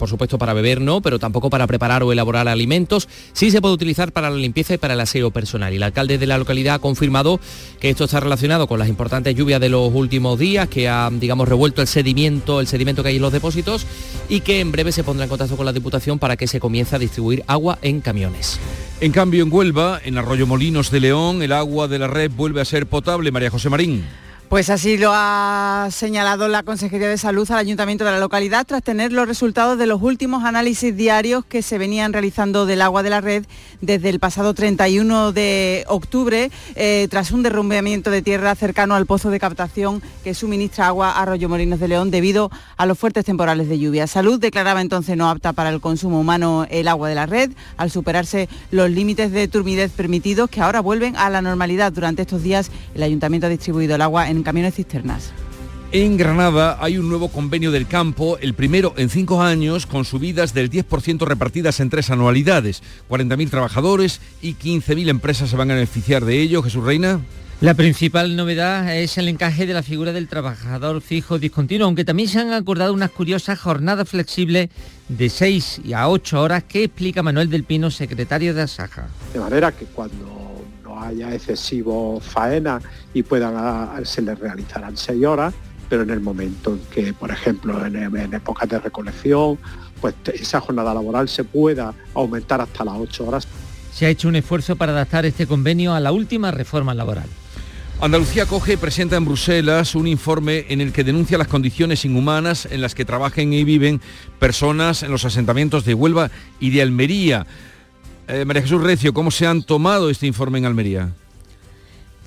[0.00, 3.06] por supuesto para beber no, pero tampoco para preparar o elaborar alimentos.
[3.34, 5.72] Sí se puede utilizar para la limpieza y para el aseo personal.
[5.72, 7.38] Y el alcalde de la localidad ha confirmado
[7.78, 11.46] que esto está relacionado con las importantes lluvias de los últimos días, que ha, digamos,
[11.48, 13.86] revuelto el sedimento, el sedimento que hay en los depósitos
[14.28, 16.96] y que en breve se pondrá en contacto con la Diputación para que se comience
[16.96, 18.58] a distribuir agua en camiones.
[19.02, 22.62] En cambio, en Huelva, en Arroyo Molinos de León, el agua de la red vuelve
[22.62, 23.30] a ser potable.
[23.30, 24.04] María José Marín.
[24.50, 28.82] Pues así lo ha señalado la Consejería de Salud al Ayuntamiento de la localidad tras
[28.82, 33.10] tener los resultados de los últimos análisis diarios que se venían realizando del agua de
[33.10, 33.44] la red
[33.80, 39.30] desde el pasado 31 de octubre, eh, tras un derrumbamiento de tierra cercano al pozo
[39.30, 43.68] de captación que suministra agua a Arroyo Molinos de León debido a los fuertes temporales
[43.68, 44.08] de lluvia.
[44.08, 47.92] Salud declaraba entonces no apta para el consumo humano el agua de la red al
[47.92, 51.92] superarse los límites de turbidez permitidos que ahora vuelven a la normalidad.
[51.92, 55.32] Durante estos días el Ayuntamiento ha distribuido el agua en camiones cisternas.
[55.92, 60.54] En Granada hay un nuevo convenio del campo, el primero en cinco años, con subidas
[60.54, 62.80] del 10% repartidas en tres anualidades.
[63.08, 66.62] 40.000 trabajadores y 15.000 empresas se van a beneficiar de ello.
[66.62, 67.20] Jesús Reina.
[67.60, 72.28] La principal novedad es el encaje de la figura del trabajador fijo discontinuo, aunque también
[72.28, 74.70] se han acordado unas curiosas jornadas flexibles
[75.08, 79.08] de 6 a 8 horas que explica Manuel del Pino, secretario de Asaja.
[79.34, 80.39] De manera que cuando
[81.00, 82.80] no haya excesivo faena
[83.14, 85.54] y puedan se les realizarán 6 horas,
[85.88, 89.58] pero en el momento en que, por ejemplo, en, en épocas de recolección,
[90.00, 93.48] pues esa jornada laboral se pueda aumentar hasta las 8 horas.
[93.92, 97.26] Se ha hecho un esfuerzo para adaptar este convenio a la última reforma laboral.
[98.02, 102.80] Andalucía Coge presenta en Bruselas un informe en el que denuncia las condiciones inhumanas en
[102.80, 104.00] las que trabajan y viven
[104.38, 106.30] personas en los asentamientos de Huelva
[106.60, 107.46] y de Almería.
[108.32, 111.12] Eh, María Jesús Recio, ¿cómo se han tomado este informe en Almería?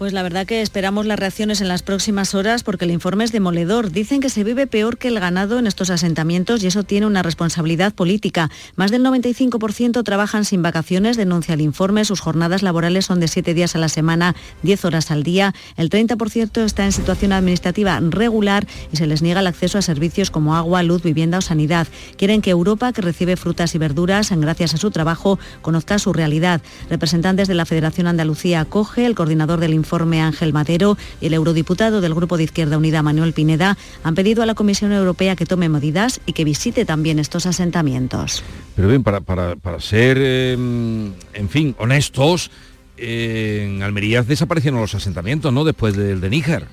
[0.03, 3.31] Pues la verdad que esperamos las reacciones en las próximas horas porque el informe es
[3.31, 3.89] demoledor.
[3.89, 7.23] Dicen que se vive peor que el ganado en estos asentamientos y eso tiene una
[7.23, 8.51] responsabilidad política.
[8.75, 12.03] Más del 95% trabajan sin vacaciones, denuncia el informe.
[12.03, 15.55] Sus jornadas laborales son de 7 días a la semana, 10 horas al día.
[15.77, 20.31] El 30% está en situación administrativa regular y se les niega el acceso a servicios
[20.31, 21.87] como agua, luz, vivienda o sanidad.
[22.17, 26.59] Quieren que Europa, que recibe frutas y verduras, gracias a su trabajo, conozca su realidad.
[26.89, 32.13] Representantes de la Federación Andalucía acoge, el coordinador del informe Ángel Madero el eurodiputado del
[32.13, 36.19] Grupo de Izquierda Unida Manuel Pineda han pedido a la Comisión Europea que tome medidas
[36.25, 38.43] y que visite también estos asentamientos.
[38.75, 42.51] Pero bien, para, para, para ser, eh, en fin, honestos,
[42.97, 45.63] eh, en Almería desaparecieron los asentamientos, ¿no?
[45.63, 46.67] Después del de Níger.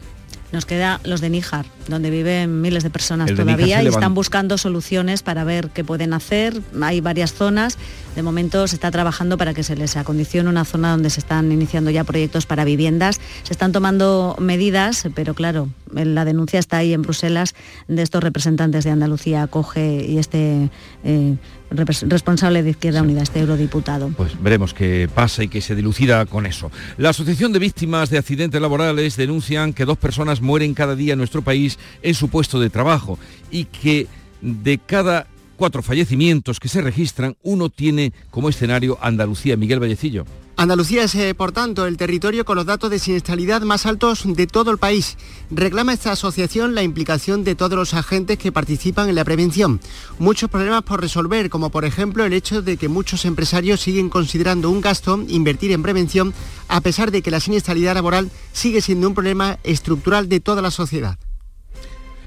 [0.53, 5.23] Nos queda los de Níjar, donde viven miles de personas todavía y están buscando soluciones
[5.23, 6.61] para ver qué pueden hacer.
[6.83, 7.79] Hay varias zonas.
[8.17, 11.53] De momento se está trabajando para que se les acondicione una zona donde se están
[11.53, 13.21] iniciando ya proyectos para viviendas.
[13.45, 17.55] Se están tomando medidas, pero claro, la denuncia está ahí en Bruselas
[17.87, 20.71] de estos representantes de Andalucía, Coge y este
[21.05, 21.37] eh,
[21.71, 24.11] responsable de Izquierda Unida, este eurodiputado.
[24.17, 26.71] Pues veremos qué pasa y que se dilucida con eso.
[26.99, 31.19] La Asociación de Víctimas de Accidentes Laborales denuncian que dos personas mueren cada día en
[31.19, 33.19] nuestro país en su puesto de trabajo
[33.51, 34.07] y que
[34.41, 39.59] de cada cuatro fallecimientos que se registran, uno tiene como escenario Andalucía.
[39.59, 40.25] Miguel Vallecillo.
[40.57, 44.47] Andalucía es, eh, por tanto, el territorio con los datos de siniestralidad más altos de
[44.47, 45.17] todo el país.
[45.51, 49.81] Reclama esta asociación la implicación de todos los agentes que participan en la prevención.
[50.19, 54.69] Muchos problemas por resolver, como por ejemplo el hecho de que muchos empresarios siguen considerando
[54.71, 56.35] un gasto invertir en prevención,
[56.69, 60.71] a pesar de que la siniestralidad laboral sigue siendo un problema estructural de toda la
[60.71, 61.19] sociedad.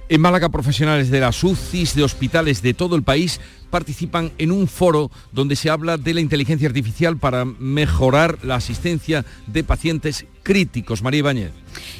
[0.09, 3.39] En Málaga, profesionales de las UCIs de hospitales de todo el país
[3.69, 9.25] participan en un foro donde se habla de la inteligencia artificial para mejorar la asistencia
[9.47, 11.01] de pacientes críticos.
[11.01, 11.51] María Ibáñez.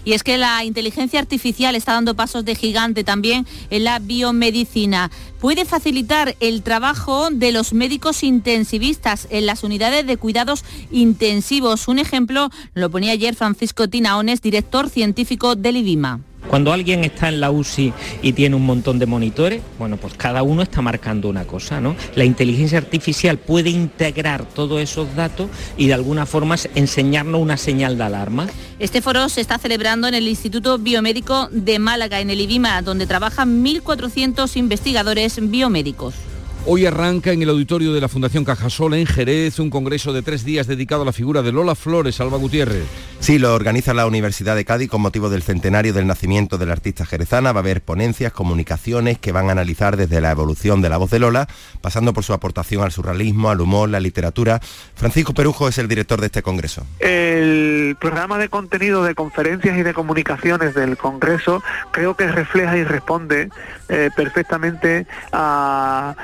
[0.06, 5.10] Y es que la inteligencia artificial está dando pasos de gigante también en la biomedicina.
[5.39, 11.88] Puede facilitar el trabajo de los médicos intensivistas en las unidades de cuidados intensivos.
[11.88, 16.20] Un ejemplo lo ponía ayer Francisco Tinaones, director científico del IDIMA.
[16.48, 20.44] Cuando alguien está en la UCI y tiene un montón de monitores, bueno, pues cada
[20.44, 21.96] uno está marcando una cosa, ¿no?
[22.16, 27.98] La inteligencia artificial puede integrar todos esos datos y de alguna forma enseñarnos una señal
[27.98, 28.48] de alarma.
[28.80, 33.08] Este foro se está celebrando en el Instituto Biomédico de Málaga, en el IBIMA, donde
[33.08, 36.14] trabajan 1.400 investigadores biomédicos.
[36.66, 40.45] Hoy arranca en el auditorio de la Fundación Cajasol en Jerez un congreso de tres
[40.45, 42.86] días dedicado a la figura de Lola Flores, Alba Gutiérrez.
[43.20, 47.05] Sí, lo organiza la Universidad de Cádiz con motivo del centenario del nacimiento del artista
[47.05, 47.51] jerezana.
[47.51, 51.11] Va a haber ponencias, comunicaciones que van a analizar desde la evolución de la voz
[51.11, 51.47] de Lola,
[51.82, 54.61] pasando por su aportación al surrealismo, al humor, la literatura.
[54.95, 56.86] Francisco Perujo es el director de este congreso.
[56.99, 61.61] El programa de contenido de conferencias y de comunicaciones del congreso
[61.91, 63.49] creo que refleja y responde
[63.89, 66.16] eh, perfectamente a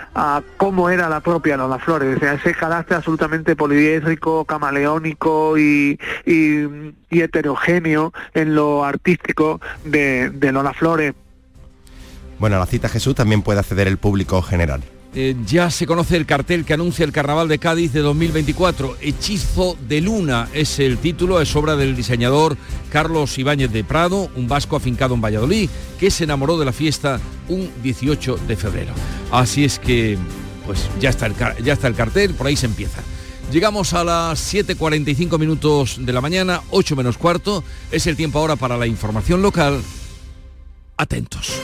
[0.58, 6.00] cómo era la propia Lola Flores, ese carácter absolutamente poliédrico, camaleónico y,
[7.10, 11.14] heterogéneo en lo artístico de, de Lola Flores.
[12.40, 14.82] Bueno, la cita Jesús también puede acceder el público general.
[15.16, 18.98] Eh, ya se conoce el cartel que anuncia el Carnaval de Cádiz de 2024.
[19.02, 22.58] Hechizo de Luna es el título, es obra del diseñador
[22.92, 27.20] Carlos Ibáñez de Prado, un vasco afincado en Valladolid, que se enamoró de la fiesta
[27.48, 28.94] un 18 de febrero.
[29.32, 30.18] Así es que,
[30.68, 31.34] pues ya está el,
[31.64, 33.02] ya está el cartel, por ahí se empieza.
[33.52, 37.64] Llegamos a las 7.45 minutos de la mañana, 8 menos cuarto.
[37.92, 39.82] Es el tiempo ahora para la información local.
[40.98, 41.60] Atentos.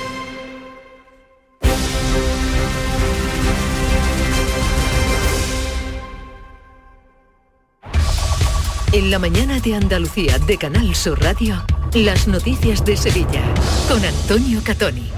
[8.95, 11.61] En la mañana de Andalucía de Canal Sur Radio,
[11.93, 13.43] las noticias de Sevilla
[13.89, 15.11] con Antonio Catoni.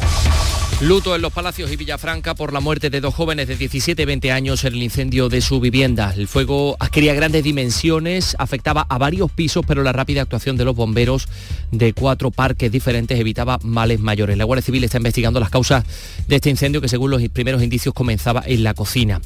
[0.82, 4.06] Luto en los Palacios y Villafranca por la muerte de dos jóvenes de 17 y
[4.06, 6.14] 20 años en el incendio de su vivienda.
[6.16, 10.76] El fuego adquiría grandes dimensiones, afectaba a varios pisos, pero la rápida actuación de los
[10.76, 11.28] bomberos
[11.72, 14.38] de cuatro parques diferentes evitaba males mayores.
[14.38, 15.84] La Guardia Civil está investigando las causas
[16.28, 19.22] de este incendio que según los primeros indicios comenzaba en la cocina.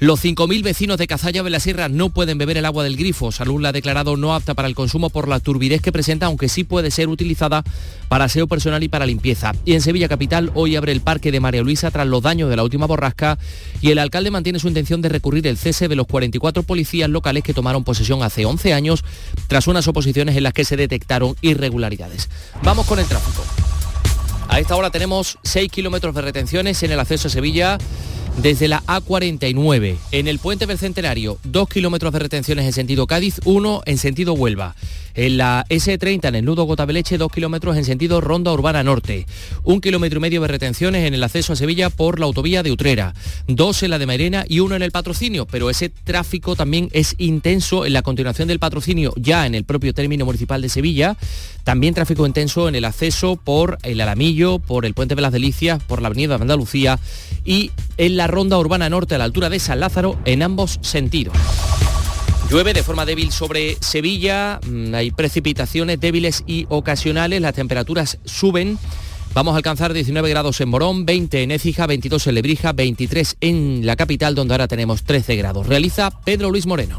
[0.00, 3.32] Los 5.000 vecinos de Cazalla de la Sierra no pueden beber el agua del grifo.
[3.32, 6.48] Salud la ha declarado no apta para el consumo por la turbidez que presenta, aunque
[6.48, 7.64] sí puede ser utilizada
[8.08, 9.52] para aseo personal y para limpieza.
[9.66, 12.56] Y en Sevilla Capital hoy abre el parque de María Luisa tras los daños de
[12.56, 13.38] la última borrasca
[13.82, 17.44] y el alcalde mantiene su intención de recurrir el cese de los 44 policías locales
[17.44, 19.04] que tomaron posesión hace 11 años
[19.48, 22.30] tras unas oposiciones en las que se detectaron irregularidades.
[22.62, 23.44] Vamos con el tráfico.
[24.48, 27.76] A esta hora tenemos 6 kilómetros de retenciones en el acceso a Sevilla
[28.38, 29.96] desde la A49.
[30.12, 34.34] En el puente del Centenario, 2 kilómetros de retenciones en sentido Cádiz, 1 en sentido
[34.34, 34.74] Huelva.
[35.14, 39.26] En la S30, en el nudo Gotabeleche, 2 kilómetros en sentido Ronda Urbana Norte.
[39.64, 42.70] Un kilómetro y medio de retenciones en el acceso a Sevilla por la autovía de
[42.72, 43.14] Utrera.
[43.46, 45.46] Dos en la de Mairena y uno en el patrocinio.
[45.46, 49.94] Pero ese tráfico también es intenso en la continuación del patrocinio, ya en el propio
[49.94, 51.16] término municipal de Sevilla.
[51.64, 55.82] También tráfico intenso en el acceso por el Alamillo, por el Puente de las Delicias,
[55.82, 56.98] por la Avenida de Andalucía
[57.44, 61.34] y en la Ronda Urbana Norte a la altura de San Lázaro en ambos sentidos.
[62.50, 68.76] Llueve de forma débil sobre Sevilla, mm, hay precipitaciones débiles y ocasionales, las temperaturas suben.
[69.34, 73.86] Vamos a alcanzar 19 grados en Morón, 20 en Écija, 22 en Lebrija, 23 en
[73.86, 75.68] la capital, donde ahora tenemos 13 grados.
[75.68, 76.98] Realiza Pedro Luis Moreno.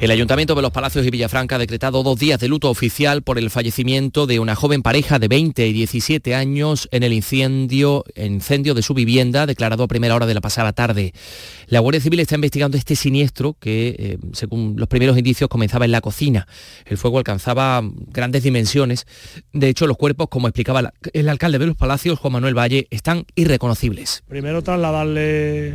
[0.00, 3.38] El Ayuntamiento de los Palacios y Villafranca ha decretado dos días de luto oficial por
[3.38, 8.82] el fallecimiento de una joven pareja de 20 y 17 años en el incendio, de
[8.82, 11.14] su vivienda declarado a primera hora de la pasada tarde.
[11.68, 15.92] La Guardia Civil está investigando este siniestro que, eh, según los primeros indicios, comenzaba en
[15.92, 16.48] la cocina.
[16.84, 19.06] El fuego alcanzaba grandes dimensiones.
[19.52, 23.24] De hecho, los cuerpos, como explicaba el alcalde de los Palacios, Juan Manuel Valle, están
[23.36, 24.24] irreconocibles.
[24.28, 25.72] Primero trasladarle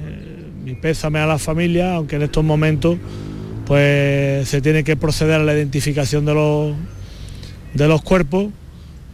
[0.61, 2.97] mi pésame a la familia, aunque en estos momentos
[3.69, 6.73] pues se tiene que proceder a la identificación de los,
[7.75, 8.47] de los cuerpos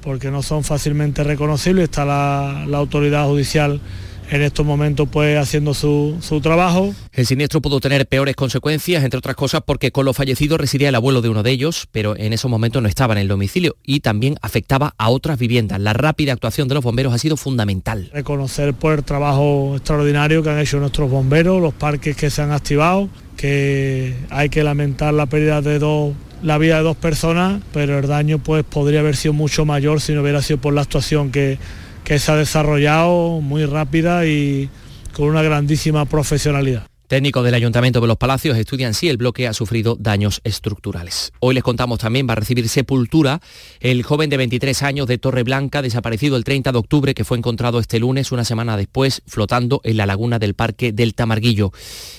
[0.01, 1.83] porque no son fácilmente reconocibles.
[1.83, 3.81] Está la, autoridad judicial
[4.29, 6.93] en estos momentos pues haciendo su, su, trabajo.
[7.13, 10.95] El siniestro pudo tener peores consecuencias, entre otras cosas porque con los fallecidos residía el
[10.95, 14.01] abuelo de uno de ellos, pero en esos momentos no estaba en el domicilio y
[14.01, 15.79] también afectaba a otras viviendas.
[15.79, 18.09] La rápida actuación de los bomberos ha sido fundamental.
[18.13, 22.51] Reconocer por el trabajo extraordinario que han hecho nuestros bomberos, los parques que se han
[22.51, 26.13] activado, que hay que lamentar la pérdida de dos
[26.43, 30.13] la vida de dos personas, pero el daño pues podría haber sido mucho mayor si
[30.13, 31.57] no hubiera sido por la actuación que,
[32.05, 34.69] que se ha desarrollado muy rápida y
[35.11, 36.87] con una grandísima profesionalidad.
[37.07, 41.33] Técnicos del Ayuntamiento de los Palacios estudian si el bloque ha sufrido daños estructurales.
[41.39, 43.41] Hoy les contamos también va a recibir sepultura
[43.79, 47.79] el joven de 23 años de Torreblanca, desaparecido el 30 de octubre, que fue encontrado
[47.79, 51.71] este lunes, una semana después, flotando en la laguna del Parque del Tamarguillo.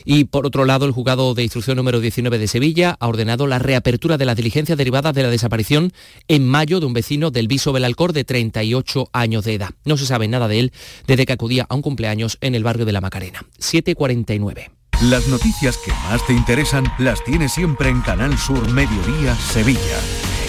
[0.04, 3.58] Y por otro lado, el juzgado de instrucción número 19 de Sevilla ha ordenado la
[3.58, 5.92] reapertura de las diligencias derivadas de la desaparición
[6.28, 9.70] en mayo de un vecino del Viso Belalcor de 38 años de edad.
[9.84, 10.72] No se sabe nada de él
[11.08, 13.44] desde que acudía a un cumpleaños en el barrio de la Macarena.
[13.58, 14.76] 749.
[15.02, 20.00] Las noticias que más te interesan las tienes siempre en Canal Sur Mediodía Sevilla.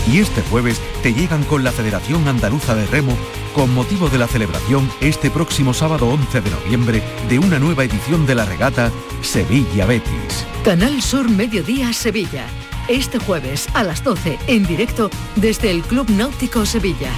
[0.10, 3.18] Y este jueves te llegan con la Federación Andaluza de Remo
[3.54, 8.26] con motivo de la celebración este próximo sábado 11 de noviembre de una nueva edición
[8.26, 8.89] de la regata
[9.22, 10.45] Sevilla Betis.
[10.64, 12.45] Canal Sur Mediodía Sevilla.
[12.88, 17.12] Este jueves a las 12 en directo desde el Club Náutico Sevilla.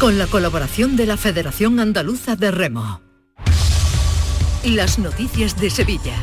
[0.00, 3.00] Con la colaboración de la Federación Andaluza de Remo.
[4.64, 6.20] Las noticias de Sevilla.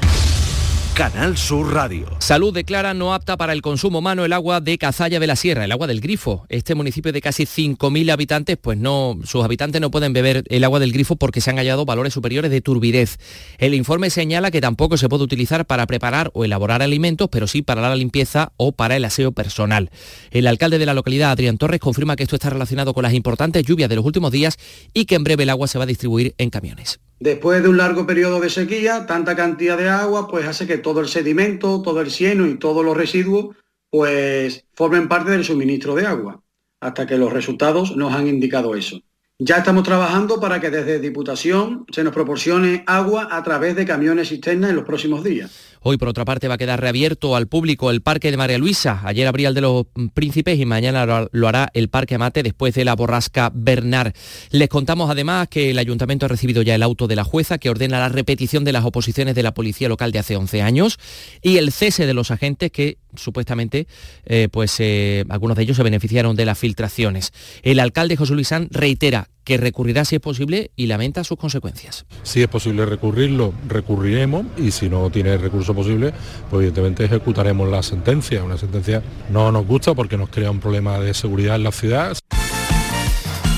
[1.00, 2.10] Canal Sur Radio.
[2.20, 5.64] Salud declara no apta para el consumo humano el agua de Cazalla de la Sierra,
[5.64, 6.46] el agua del grifo.
[6.50, 10.82] Este municipio de casi 5.000 habitantes, pues no, sus habitantes no pueden beber el agua
[10.82, 13.18] del grifo porque se han hallado valores superiores de turbidez.
[13.60, 17.62] El informe señala que tampoco se puede utilizar para preparar o elaborar alimentos, pero sí
[17.62, 19.92] para la limpieza o para el aseo personal.
[20.32, 23.64] El alcalde de la localidad, Adrián Torres, confirma que esto está relacionado con las importantes
[23.64, 24.58] lluvias de los últimos días
[24.94, 27.00] y que en breve el agua se va a distribuir en camiones.
[27.20, 31.02] Después de un largo periodo de sequía, tanta cantidad de agua pues hace que todo
[31.02, 33.56] el sedimento, todo el cieno y todos los residuos
[33.90, 36.42] pues formen parte del suministro de agua,
[36.80, 39.02] hasta que los resultados nos han indicado eso.
[39.38, 44.30] Ya estamos trabajando para que desde Diputación se nos proporcione agua a través de camiones
[44.30, 45.69] cisterna en los próximos días.
[45.82, 49.02] Hoy, por otra parte, va a quedar reabierto al público el Parque de María Luisa.
[49.06, 52.84] Ayer abría el de los Príncipes y mañana lo hará el Parque Amate después de
[52.84, 54.14] la borrasca Bernard.
[54.52, 57.70] Les contamos además que el Ayuntamiento ha recibido ya el auto de la jueza que
[57.70, 61.00] ordena la repetición de las oposiciones de la Policía Local de hace 11 años
[61.42, 63.88] y el cese de los agentes que supuestamente
[64.26, 67.32] eh, pues eh, algunos de ellos se beneficiaron de las filtraciones.
[67.64, 72.06] El alcalde José Luis San reitera que recurrirá si es posible y lamenta sus consecuencias.
[72.22, 76.14] Si es posible recurrirlo, recurriremos y si no tiene recurso posible,
[76.52, 78.44] pues evidentemente ejecutaremos la sentencia.
[78.44, 82.16] Una sentencia no nos gusta porque nos crea un problema de seguridad en la ciudad.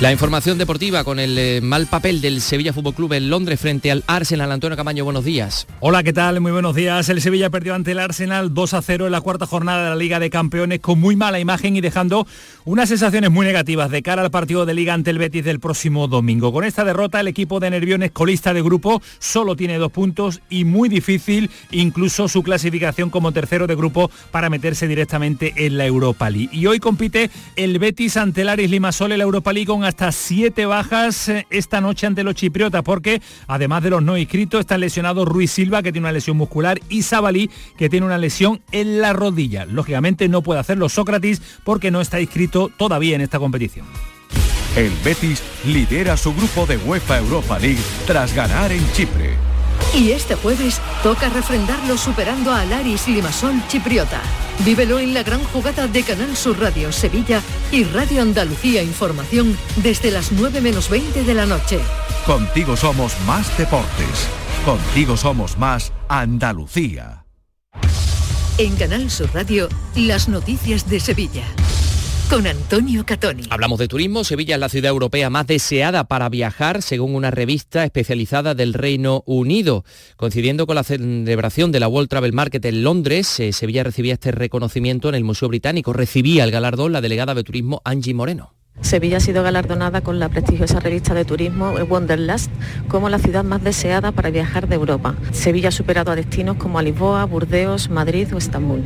[0.01, 3.91] La información deportiva con el eh, mal papel del Sevilla Fútbol Club en Londres frente
[3.91, 4.51] al Arsenal.
[4.51, 5.67] Antonio Camaño, buenos días.
[5.79, 6.41] Hola, ¿qué tal?
[6.41, 7.07] Muy buenos días.
[7.09, 9.95] El Sevilla perdió ante el Arsenal 2 a 0 en la cuarta jornada de la
[9.95, 12.25] Liga de Campeones con muy mala imagen y dejando
[12.65, 16.07] unas sensaciones muy negativas de cara al partido de Liga ante el Betis del próximo
[16.07, 16.51] domingo.
[16.51, 20.65] Con esta derrota, el equipo de Nerviones, colista de grupo, solo tiene dos puntos y
[20.65, 26.27] muy difícil incluso su clasificación como tercero de grupo para meterse directamente en la Europa
[26.31, 26.49] League.
[26.51, 30.11] Y hoy compite el Betis ante el Aris Limasol en la Europa League con hasta
[30.13, 34.79] siete bajas eh, esta noche ante los chipriotas, porque además de los no inscritos están
[34.79, 39.01] lesionados Ruiz Silva, que tiene una lesión muscular, y Sabalí, que tiene una lesión en
[39.01, 39.65] la rodilla.
[39.65, 43.85] Lógicamente no puede hacerlo Sócrates porque no está inscrito todavía en esta competición.
[44.77, 49.50] El Betis lidera su grupo de UEFA Europa League tras ganar en Chipre.
[49.93, 54.21] Y este jueves toca refrendarlo superando a Laris Limasol Chipriota.
[54.63, 60.11] Vívelo en la gran jugada de Canal Sur Radio Sevilla y Radio Andalucía Información desde
[60.11, 61.79] las 9 menos 20 de la noche.
[62.25, 64.27] Contigo somos más deportes.
[64.63, 67.25] Contigo somos más Andalucía.
[68.57, 71.43] En Canal Sur Radio, las noticias de Sevilla
[72.31, 73.43] con Antonio Catoni.
[73.49, 74.23] Hablamos de turismo.
[74.23, 79.21] Sevilla es la ciudad europea más deseada para viajar, según una revista especializada del Reino
[79.25, 79.83] Unido.
[80.15, 84.31] Coincidiendo con la celebración de la World Travel Market en Londres, eh, Sevilla recibía este
[84.31, 85.91] reconocimiento en el Museo Británico.
[85.91, 88.53] Recibía el galardón la delegada de turismo Angie Moreno.
[88.79, 92.49] Sevilla ha sido galardonada con la prestigiosa revista de turismo Wanderlust
[92.87, 95.15] como la ciudad más deseada para viajar de Europa.
[95.33, 98.83] Sevilla ha superado a destinos como a Lisboa, Burdeos, Madrid o Estambul.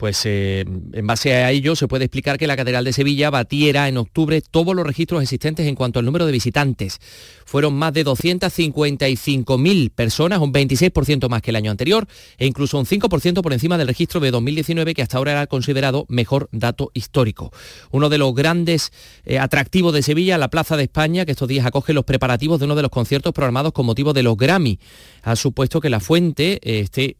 [0.00, 3.86] Pues eh, en base a ello se puede explicar que la Catedral de Sevilla batiera
[3.86, 7.00] en octubre todos los registros existentes en cuanto al número de visitantes.
[7.44, 12.06] Fueron más de 255.000 personas, un 26% más que el año anterior
[12.38, 16.06] e incluso un 5% por encima del registro de 2019 que hasta ahora era considerado
[16.08, 17.52] mejor dato histórico.
[17.90, 18.92] Uno de los grandes
[19.26, 22.64] eh, atractivos de Sevilla, la Plaza de España, que estos días acoge los preparativos de
[22.64, 24.78] uno de los conciertos programados con motivo de los Grammy.
[25.24, 27.18] Ha supuesto que la fuente eh, esté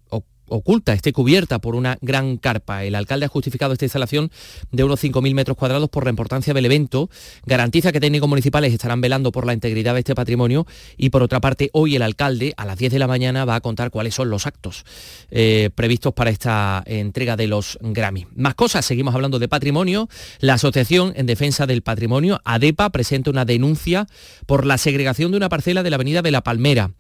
[0.51, 2.85] oculta, esté cubierta por una gran carpa.
[2.85, 4.31] El alcalde ha justificado esta instalación
[4.71, 7.09] de unos 5.000 metros cuadrados por la importancia del evento,
[7.47, 11.41] garantiza que técnicos municipales estarán velando por la integridad de este patrimonio y por otra
[11.41, 14.31] parte hoy el alcalde a las 10 de la mañana va a contar cuáles son
[14.31, 14.85] los actos
[15.31, 18.27] eh, previstos para esta entrega de los Grammy.
[18.35, 20.09] Más cosas, seguimos hablando de patrimonio.
[20.41, 24.07] La Asociación en Defensa del Patrimonio, ADEPA, presenta una denuncia
[24.47, 26.91] por la segregación de una parcela de la Avenida de la Palmera.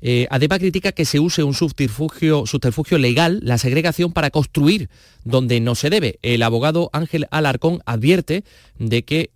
[0.00, 2.44] Eh, ADEPA critica que se use un subterfugio,
[2.98, 4.88] legal, la segregación, para construir
[5.24, 6.18] donde no se debe.
[6.22, 8.44] El abogado Ángel Alarcón advierte
[8.78, 9.30] de que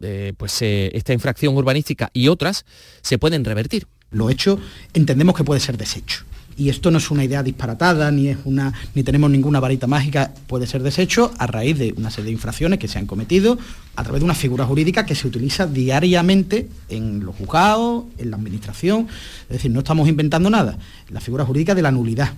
[0.00, 2.64] eh, pues, eh, esta infracción urbanística y otras
[3.02, 3.86] se pueden revertir.
[4.10, 4.60] Lo hecho
[4.92, 6.24] entendemos que puede ser desecho
[6.56, 10.32] y esto no es una idea disparatada, ni, es una, ni tenemos ninguna varita mágica,
[10.46, 13.58] puede ser deshecho a raíz de una serie de infracciones que se han cometido
[13.96, 18.36] a través de una figura jurídica que se utiliza diariamente en los juzgados, en la
[18.36, 19.08] administración,
[19.44, 20.78] es decir, no estamos inventando nada,
[21.10, 22.32] la figura jurídica de la nulidad.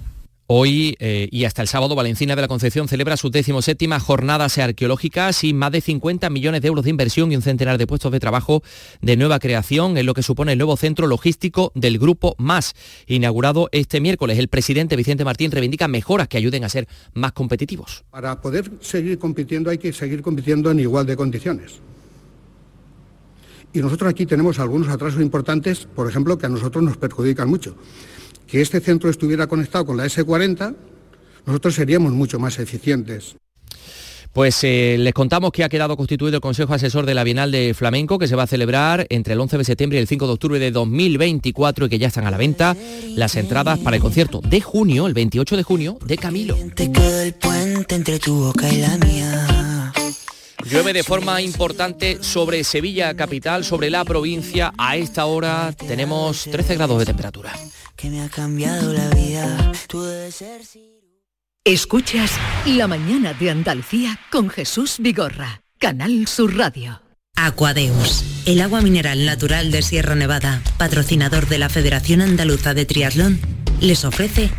[0.48, 3.32] Hoy eh, y hasta el sábado, Valencina de la Concepción celebra sus
[3.62, 7.78] séptimas jornadas arqueológicas y más de 50 millones de euros de inversión y un centenar
[7.78, 8.62] de puestos de trabajo
[9.00, 12.74] de nueva creación en lo que supone el nuevo centro logístico del Grupo Más.
[13.08, 18.04] Inaugurado este miércoles, el presidente Vicente Martín reivindica mejoras que ayuden a ser más competitivos.
[18.12, 21.80] Para poder seguir compitiendo hay que seguir compitiendo en igual de condiciones.
[23.72, 27.74] Y nosotros aquí tenemos algunos atrasos importantes, por ejemplo, que a nosotros nos perjudican mucho
[28.46, 30.74] que este centro estuviera conectado con la S40,
[31.46, 33.36] nosotros seríamos mucho más eficientes.
[34.36, 37.72] Pues eh, les contamos que ha quedado constituido el Consejo Asesor de la Bienal de
[37.72, 40.32] Flamenco, que se va a celebrar entre el 11 de septiembre y el 5 de
[40.34, 42.76] octubre de 2024 y que ya están a la venta
[43.14, 46.58] las entradas para el concierto de junio, el 28 de junio, de Camilo.
[50.70, 54.74] Llueve de forma importante sobre Sevilla capital, sobre la provincia.
[54.76, 57.54] A esta hora tenemos 13 grados de temperatura
[57.96, 59.72] que me ha cambiado la vida.
[61.64, 62.30] Escuchas
[62.66, 67.02] La mañana de Andalucía con Jesús Vigorra, Canal Sur Radio.
[67.36, 73.40] Aquadeus, el agua mineral natural de Sierra Nevada, patrocinador de la Federación Andaluza de Triatlón,
[73.80, 74.50] les ofrece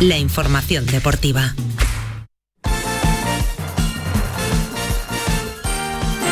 [0.00, 1.54] la información deportiva.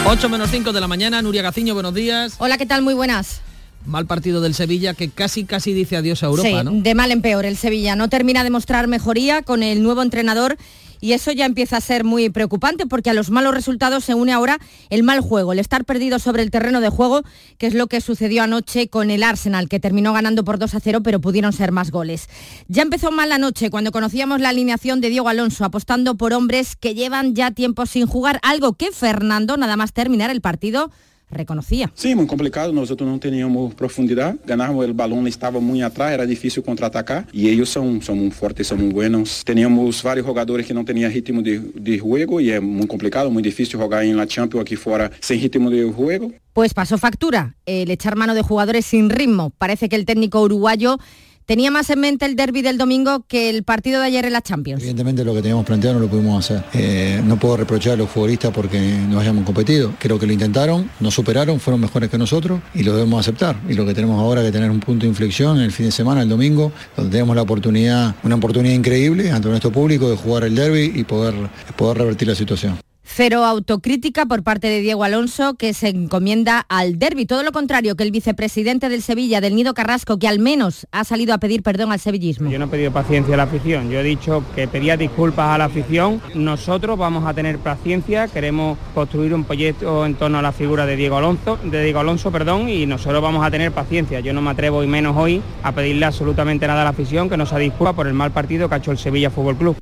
[0.06, 2.34] 8 menos 5 de la mañana, Nuria Gaciño, buenos días.
[2.38, 2.82] Hola, ¿qué tal?
[2.82, 3.40] Muy buenas.
[3.86, 7.22] Mal partido del Sevilla que casi casi dice adiós a Europa, sí, De mal en
[7.22, 7.96] peor el Sevilla.
[7.96, 10.56] No termina de mostrar mejoría con el nuevo entrenador
[11.04, 14.32] y eso ya empieza a ser muy preocupante porque a los malos resultados se une
[14.32, 14.58] ahora
[14.88, 17.24] el mal juego, el estar perdido sobre el terreno de juego,
[17.58, 20.80] que es lo que sucedió anoche con el Arsenal, que terminó ganando por 2 a
[20.80, 22.30] 0, pero pudieron ser más goles.
[22.68, 26.74] Ya empezó mal la noche cuando conocíamos la alineación de Diego Alonso, apostando por hombres
[26.74, 30.90] que llevan ya tiempo sin jugar, algo que Fernando, nada más terminar el partido,
[31.34, 31.90] reconocía.
[31.94, 36.62] Sí, muy complicado, nosotros no teníamos profundidad, ganábamos el balón, estaba muy atrás, era difícil
[36.62, 39.44] contraatacar y ellos son, son muy fuertes, son muy buenos.
[39.44, 43.42] Teníamos varios jugadores que no tenían ritmo de, de juego y es muy complicado, muy
[43.42, 46.32] difícil jugar en la Champions aquí fuera sin ritmo de juego.
[46.52, 49.50] Pues pasó factura el echar mano de jugadores sin ritmo.
[49.50, 50.98] Parece que el técnico uruguayo
[51.46, 54.42] tenía más en mente el derby del domingo que el partido de ayer en la
[54.42, 54.82] Champions.
[54.82, 56.64] Evidentemente lo que teníamos planteado no lo pudimos hacer.
[56.72, 59.92] Eh, no puedo reprochar a los futbolistas porque no hayamos competido.
[59.98, 63.56] Creo que lo intentaron, nos superaron, fueron mejores que nosotros y lo debemos aceptar.
[63.68, 65.92] Y lo que tenemos ahora que tener un punto de inflexión en el fin de
[65.92, 70.44] semana, el domingo, donde tenemos la oportunidad, una oportunidad increíble ante nuestro público de jugar
[70.44, 71.34] el derby y poder,
[71.76, 72.78] poder revertir la situación.
[73.06, 77.26] Cero autocrítica por parte de Diego Alonso, que se encomienda al derby.
[77.26, 81.04] Todo lo contrario que el vicepresidente del Sevilla, del Nido Carrasco, que al menos ha
[81.04, 82.50] salido a pedir perdón al sevillismo.
[82.50, 85.58] Yo no he pedido paciencia a la afición, yo he dicho que pedía disculpas a
[85.58, 86.20] la afición.
[86.34, 90.96] Nosotros vamos a tener paciencia, queremos construir un proyecto en torno a la figura de
[90.96, 94.20] Diego Alonso, de Diego Alonso, perdón, y nosotros vamos a tener paciencia.
[94.20, 97.36] Yo no me atrevo y menos hoy a pedirle absolutamente nada a la afición que
[97.36, 99.76] no se disculpa por el mal partido que ha hecho el Sevilla Fútbol Club.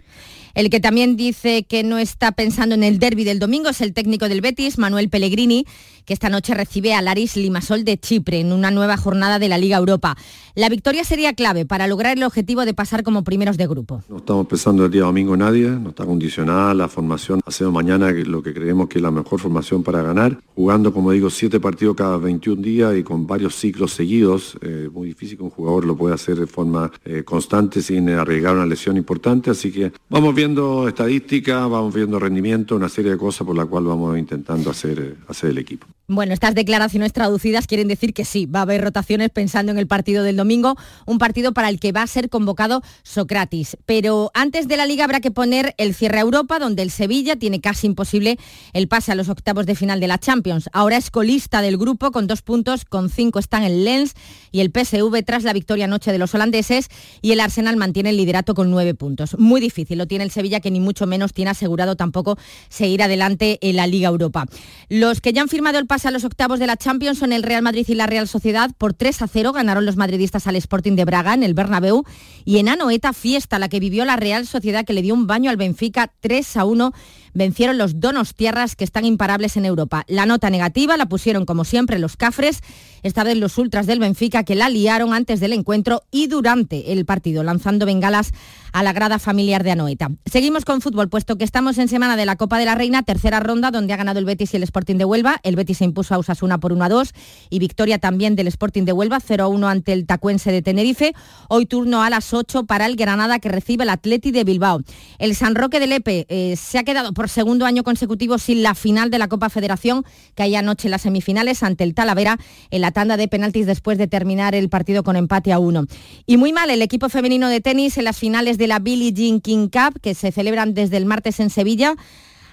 [0.54, 3.92] El que también dice que no está pensando en el derby del domingo es el
[3.92, 5.66] técnico del Betis, Manuel Pellegrini,
[6.04, 9.58] que esta noche recibe al Aris Limasol de Chipre en una nueva jornada de la
[9.58, 10.16] Liga Europa.
[10.54, 14.02] La victoria sería clave para lograr el objetivo de pasar como primeros de grupo.
[14.08, 17.40] No estamos pensando el día domingo nadie, no está condicionada la formación.
[17.46, 21.30] Hacemos mañana lo que creemos que es la mejor formación para ganar, jugando, como digo,
[21.30, 24.56] siete partidos cada 21 días y con varios ciclos seguidos.
[24.60, 28.54] Eh, muy difícil que un jugador lo pueda hacer de forma eh, constante sin arriesgar
[28.54, 33.46] una lesión importante, así que vamos viendo estadística, vamos viendo rendimiento, una serie de cosas
[33.46, 35.86] por la cual vamos intentando hacer, hacer el equipo.
[36.08, 39.86] Bueno, estas declaraciones traducidas quieren decir que sí, va a haber rotaciones pensando en el
[39.86, 40.76] partido del domingo,
[41.06, 43.76] un partido para el que va a ser convocado Socratis.
[43.86, 47.36] Pero antes de la liga habrá que poner el cierre a Europa, donde el Sevilla
[47.36, 48.36] tiene casi imposible
[48.72, 50.68] el pase a los octavos de final de la Champions.
[50.72, 54.14] Ahora es colista del grupo con dos puntos, con cinco están el Lens
[54.50, 56.88] y el PSV tras la victoria anoche de los holandeses
[57.22, 59.38] y el Arsenal mantiene el liderato con nueve puntos.
[59.38, 62.36] Muy difícil lo tiene el Sevilla, que ni mucho menos tiene asegurado tampoco
[62.68, 64.46] seguir adelante en la Liga Europa.
[64.88, 67.42] Los que ya han firmado el pase a los octavos de la Champions son el
[67.42, 68.70] Real Madrid y la Real Sociedad.
[68.78, 72.04] Por 3 a 0 ganaron los madridistas al Sporting de Braga en el Bernabéu
[72.46, 75.50] y en Anoeta fiesta la que vivió la Real Sociedad que le dio un baño
[75.50, 76.94] al Benfica 3 a 1
[77.34, 80.04] vencieron los Donos Tierras que están imparables en Europa.
[80.08, 82.60] La nota negativa la pusieron como siempre los Cafres,
[83.02, 87.04] esta vez los ultras del Benfica que la liaron antes del encuentro y durante el
[87.04, 88.32] partido, lanzando bengalas
[88.72, 90.10] a la grada familiar de Anoeta.
[90.24, 93.40] Seguimos con fútbol, puesto que estamos en semana de la Copa de la Reina, tercera
[93.40, 95.40] ronda donde ha ganado el Betis y el Sporting de Huelva.
[95.42, 97.12] El Betis se impuso a Usasuna por 1 a 2
[97.50, 101.12] y victoria también del Sporting de Huelva 0 a 1 ante el Tacuense de Tenerife.
[101.48, 104.82] Hoy turno a las 8 para el Granada que recibe el Atleti de Bilbao.
[105.18, 108.76] El San Roque de Lepe eh, se ha quedado por segundo año consecutivo sin la
[108.76, 110.04] final de la Copa Federación
[110.36, 112.38] que hay anoche en las semifinales ante el Talavera
[112.70, 115.86] en la tanda de penaltis después de terminar el partido con empate a uno.
[116.26, 119.40] Y muy mal el equipo femenino de tenis en las finales de la Billie Jean
[119.40, 121.96] King Cup, que se celebran desde el martes en Sevilla.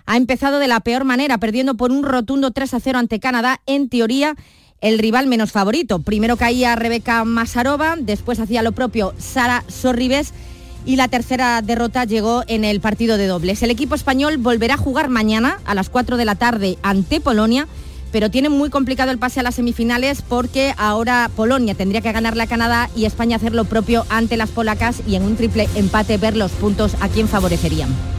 [0.10, 3.62] Ha empezado de la peor manera, perdiendo por un rotundo 3 a 0 ante Canadá,
[3.68, 4.36] en teoría
[4.82, 6.00] el rival menos favorito.
[6.00, 10.34] Primero caía Rebeca Masarova, después hacía lo propio Sara Sorribes
[10.84, 13.62] y la tercera derrota llegó en el partido de dobles.
[13.62, 17.68] El equipo español volverá a jugar mañana a las 4 de la tarde ante Polonia
[18.12, 22.42] pero tiene muy complicado el pase a las semifinales porque ahora Polonia tendría que ganarle
[22.42, 26.18] a Canadá y España hacer lo propio ante las polacas y en un triple empate
[26.18, 28.19] ver los puntos a quién favorecerían.